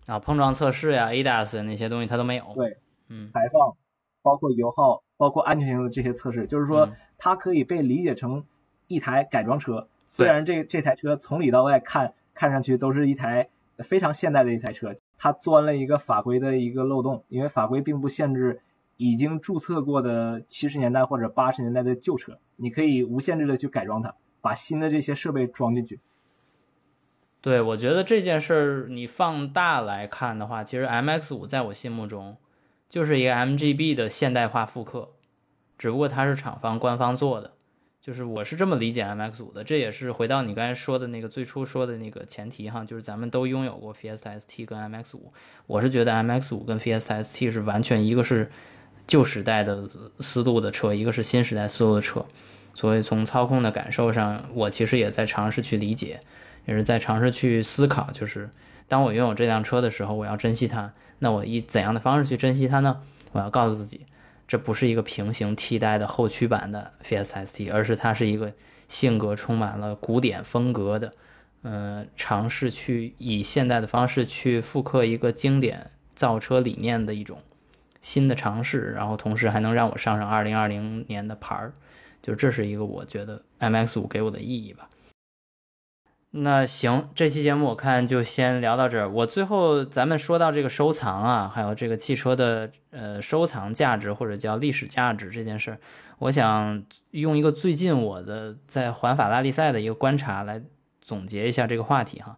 [0.08, 2.46] 啊，碰撞测试呀、ADAS 那些东西它都没有。
[2.56, 2.78] 对，
[3.10, 3.76] 嗯排放，
[4.24, 8.44] 包括油耗，包括安全性的这些测试，就是说嗯它可以被理解成
[8.88, 9.88] 一台改装车。
[10.08, 13.50] 虽然这这台车从里到外看看上去都是一台
[13.80, 18.62] 非常现代的一台车，它钻了一个法规的一个漏洞，因为法规并不限制
[18.96, 26.00] 已经注册过的七十年代或者八十年代的旧车，你可以无限制的去改装它，把新的这些设备装进去。
[27.40, 32.36] 对，我觉得这件事儿你放大来看的话，其实 MX 五在我心目中
[32.90, 35.12] 就是一个 MGB 的现代化复刻，
[35.78, 37.54] 只不过它是厂方官方做的，
[38.02, 39.64] 就是我是这么理解 MX 五的。
[39.64, 45.32] 这也是回到你刚才说的那个最初说的那个前提哈，就是咱们都拥有过 Fiesta ST 跟 MX 五，
[45.68, 48.50] 我是觉得 MX 五跟 Fiesta ST 是完全一个是
[49.06, 49.88] 旧时代的
[50.20, 52.26] 思路的车，一个是新时代思路的车，
[52.74, 56.20] 所以从操控的感受上，我其实也在尝试去理解。
[56.68, 58.50] 也是在尝试去思考，就是
[58.88, 60.94] 当我拥有这辆车的时候，我要珍惜它。
[61.20, 63.02] 那我以怎样的方式去珍惜它呢？
[63.32, 64.06] 我要告诉自己，
[64.48, 68.54] 这不是一个平行替代的后驱版的 Fiesta ST，而是它是一个
[68.88, 71.12] 性格充满了古典风格的，
[71.64, 77.40] 呃，尝试去以现代的方式去复刻一个经典造车理念的一种
[78.02, 81.74] 新的尝试，然后同时还能让我上上2020年的牌儿，
[82.22, 84.88] 就这是一个我觉得 MX 五给我的意义吧。
[86.40, 89.10] 那行，这期节目我看就先聊到这儿。
[89.10, 95.80] 我最后咱们说到这个收藏啊，还有这个汽车的呃收藏价值或者叫历史价值这件事儿，
[96.20, 100.62] 我想用一个最近我的在环法拉力赛的一个观察来
[101.02, 102.38] 总结一下这个话题哈。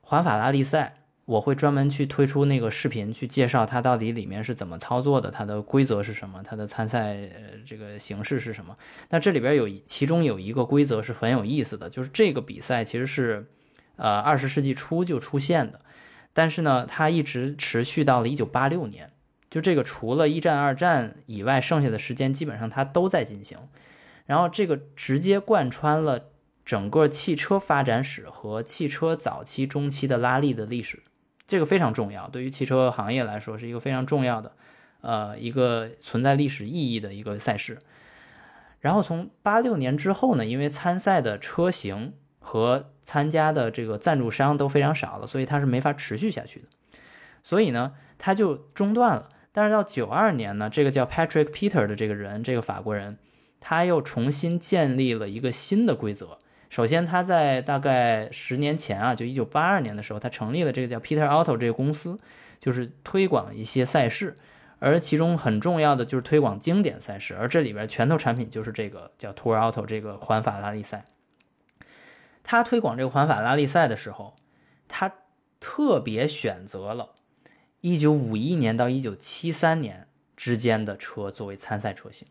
[0.00, 0.96] 环法拉力赛，
[1.30, 8.76] 我会专门去推出那个视频去介绍它到底里面是怎么操作的，它的规则是什么，它的参赛呃这个形式是什么。
[9.10, 13.46] 那这里边有其中有一个规则是很有意思的，就是这个比赛其实是
[13.94, 15.80] 呃二十世纪初就出现的，
[16.32, 19.12] 但是呢，它一直持续到了一九八六年。
[19.48, 23.56] 就这个除了一战、二战以外，剩下的时间基本上它都在进行。
[24.26, 26.26] 然后这个直接贯穿了
[26.64, 31.02] 整个汽车发展史和汽车早期、中期的拉力的历史，
[31.50, 34.52] 这个非常重要，对于汽车行业来说是一个非常重要的，
[35.00, 37.78] 呃，一个存在历史意义的一个赛事。
[38.78, 46.66] 然后从八六年之后呢，因为参赛的车型和参加的这个赞助商都非常少了，所以它是没法持续下去的，
[47.42, 49.28] 所以呢，它就中断了。
[49.50, 53.18] 但是到九二年呢，这个叫 Patrick Peter 的这个人，这个法国人，
[53.58, 56.38] 他又重新建立了一个新的规则。
[56.70, 62.16] 首先，他在大概十年前啊，就一九八二年的时候，他成立了这个叫 Peter Auto 这个公司，
[62.60, 64.36] 就是推广一些赛事，
[64.78, 71.04] 而其中很重要的就是推广经典赛事，而这里边拳头产品就是这个叫 Tour Auto 这个环法拉力赛。
[72.44, 74.36] 他推广这个环法拉力赛的时候，
[74.86, 75.12] 他
[75.58, 77.16] 特别选择了
[77.80, 80.06] 一九五一年到一九七三年
[80.36, 82.28] 之间的车作为参赛车型。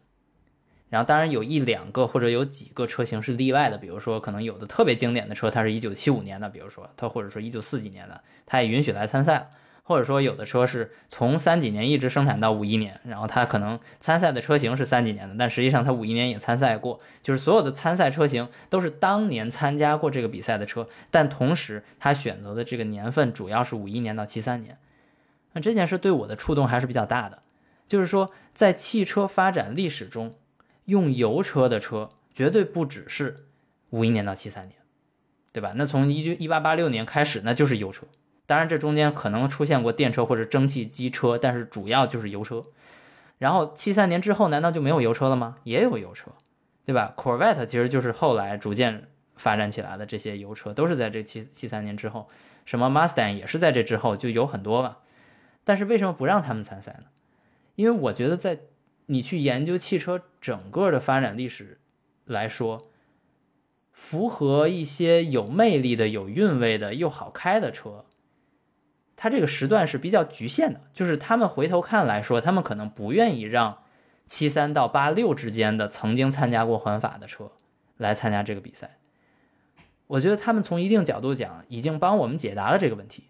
[0.89, 9.47] 然后，当然有一两个或者有几个车型是例外的，比如说可能有的特别经典的车，它是一九七五年的，比如说它或者说一九四几年的，它也允许来参赛了。
[9.83, 16.99] 或者说有的车是从三几年一直生产到五一年，然后它可能参赛的车型是三几年的，但实际上它五一年也参赛过。
[17.23, 24.77] 就是所有的参赛车型都是当年参加过这个比赛的车，但同时它选择的这个年份主要是五一年到七三年。
[25.53, 27.41] 那这件事对我的触动还是比较大的，
[27.87, 30.35] 就是说在汽车发展历史中。
[30.89, 33.45] 用油车的车绝对不只是
[33.91, 34.75] 五一年到七三年，
[35.53, 35.73] 对吧？
[35.75, 38.05] 那从一九一八八六年开始，那就是油车。
[38.45, 42.63] 当然，这中间可能出现过电车或者蒸汽机车，但是主要就是油车。
[43.37, 45.57] 然后七三年之后，难道就没有油车了吗？
[45.63, 46.31] 也有油车，
[46.85, 52.27] 对吧？Corvette 其实就是后来逐渐发展起来的这些油车，都是在这七七三年之后。
[52.65, 54.99] 什么 Mustang 也是在这之后就有很多吧。
[55.63, 57.05] 但是为什么不让他们参赛呢？
[57.75, 58.59] 因为我觉得在。
[59.11, 61.79] 你去研究汽车整个的发展历史
[62.25, 62.91] 来说，
[63.91, 68.05] 符合一些有魅力的、有韵味的、又好开的车，
[69.15, 70.81] 它这个时段是比较局限的。
[70.93, 73.79] 就是他们回头看来说，他们可能不愿意让
[74.27, 77.51] 七三到八六之间的曾经参加过环法的车
[77.97, 78.99] 来参加这个比赛。
[80.05, 83.23] 我觉得他们从一定角度讲，已经帮我们解答了这个问题，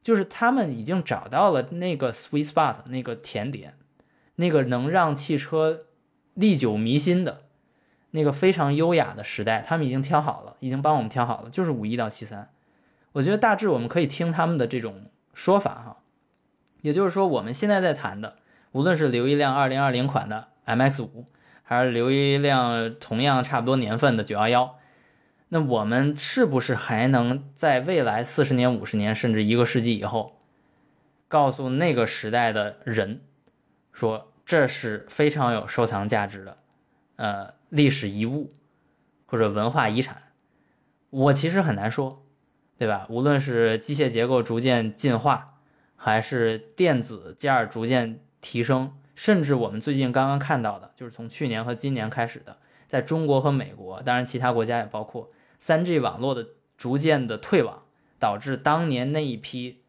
[0.00, 3.74] 就是他们已经找到了那个 sweet spot 那个甜点。
[4.36, 5.86] 那个能让汽车
[6.34, 7.42] 历久弥新的
[8.12, 12.50] 那个非常优雅的时代，他们已经挑好了，已经帮我们挑好了，就是五一到七三。
[13.12, 15.96] 我觉得大致我们可以听他们的这种说法哈，
[16.80, 18.36] 也就是说，我们现在在谈的，
[18.72, 21.26] 无论是留一辆二零二零款的 MX 五，
[21.62, 24.78] 还是留一辆同样差不多年份的九幺幺，
[25.50, 30.38] 那我们是不是还能在未来四十年、五十年，甚至一个世纪以后，
[31.28, 33.20] 告诉那个时代的人？
[33.92, 36.58] 说这是非常有收藏价值的，
[37.16, 38.50] 呃，历史遗物
[39.26, 40.22] 或者文化遗产，
[41.10, 42.24] 我其实很难说，
[42.76, 43.06] 对吧？
[43.08, 45.58] 无论是机械结构逐渐进化，
[45.94, 57.84] 还是电子件逐渐提升，甚至我们最近刚刚看到的，就是从去年和今年开始的，在中国和美国，当然其他国家也包括三 G 网络的逐渐的退网，
[58.18, 59.82] 导致当年那一批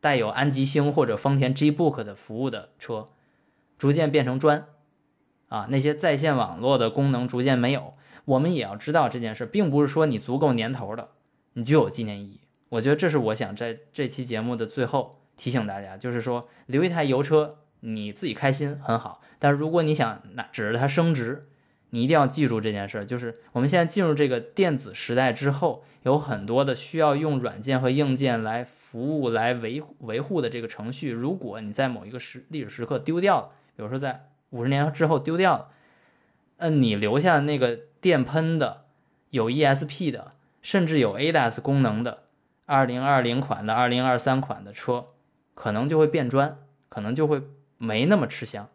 [0.00, 3.08] 带有安吉星或者丰田 G Book 的服务的车。
[3.82, 4.64] 逐渐变成砖，
[5.48, 7.94] 啊，那些在线网络的功能逐渐没有。
[8.26, 11.08] 我们也要知道这件事，并不是说你足够年头的，
[11.54, 12.42] 你就有纪念意义。
[12.68, 19.20] 我觉得这是我想在这期节目的最后提醒大家，就是说留一台油车，你自己开心很好。
[19.40, 21.48] 但是如果你想拿指着它升值，
[21.90, 33.48] 你一定要记住这件事，就是我们现在进入这个电子时代之后，有很多的需要用软件和硬件来服务、来维维护的这个程序，如果你在某一个时历史时刻丢掉了。
[33.76, 35.68] 比如说，在五十年之后丢掉了，
[36.58, 38.84] 嗯，你留下那个电喷的、
[39.30, 42.24] 有 ESP 的，甚至有 ADAS 功能的
[42.66, 45.06] 二零二零款的、二零二三款的车，
[45.54, 46.58] 可能就会变砖，
[46.88, 47.42] 可能就会
[47.78, 48.68] 没那么吃香。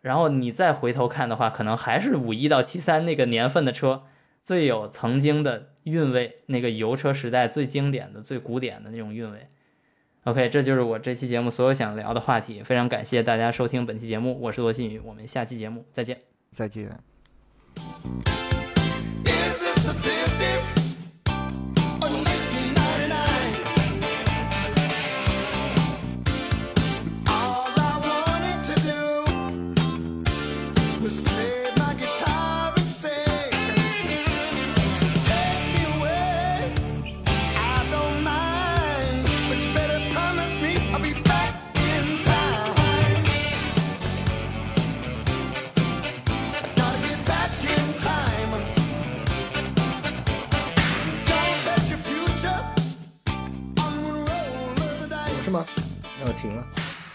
[0.00, 4.04] 然后你再回头看的话，可能还是五一到七三那个年份的车
[4.42, 9.46] 最有曾经的韵味，那个油车时代最经典的、最古典的那种韵味。
[10.24, 12.62] OK，这就是我这期节目所有想聊的话题。
[12.62, 16.18] 非常感谢大家收听本期节目，我是罗新宇，我们下期节目再见。
[16.50, 16.88] 再见。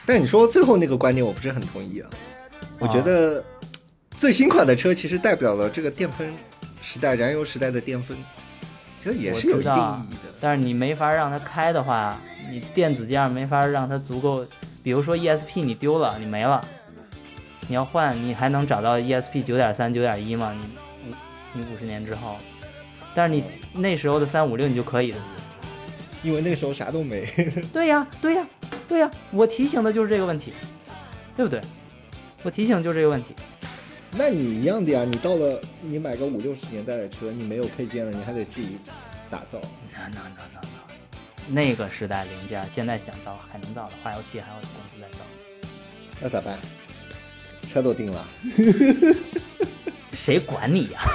[0.10, 2.10] 但你说最后那个观点，我不是很同意啊。
[2.80, 3.44] 我觉得
[4.18, 6.34] 最新款的车其实代表了这个电喷
[6.82, 8.18] 时代、燃油时代的巅峰，
[9.04, 10.34] 其实也是有定义的。
[10.42, 14.44] 但是你没法让它开的话，你电子件没法让它足够。
[14.82, 16.60] 比如说 ESP 你丢了，你没了，
[17.68, 20.56] 你要换，你还能找到 ESP 九点三、九点一吗？
[20.60, 21.16] 你五
[21.54, 22.38] 你五十年之后，
[23.14, 23.44] 但是你
[23.74, 25.14] 那时候的三五六你就可以？
[26.24, 27.28] 因为那个时候啥都没。
[27.74, 28.48] 对呀，对呀，
[28.88, 30.54] 对呀，我提醒的就是这个问题，
[31.36, 31.60] 对不对？
[32.44, 33.36] 我提醒就是这个问题。
[34.12, 38.78] 那你一样的呀，你到了你买个五六十年代的车，你没有配件了，你还得自己
[39.30, 39.62] 打造。
[39.94, 40.62] 那那那那
[41.48, 45.26] 那，那个时代零件，现在想造还能造的，化油器还有公司在造。
[46.22, 46.58] 那咋办？
[47.72, 48.28] 车都定了，
[50.12, 51.02] 谁管你呀？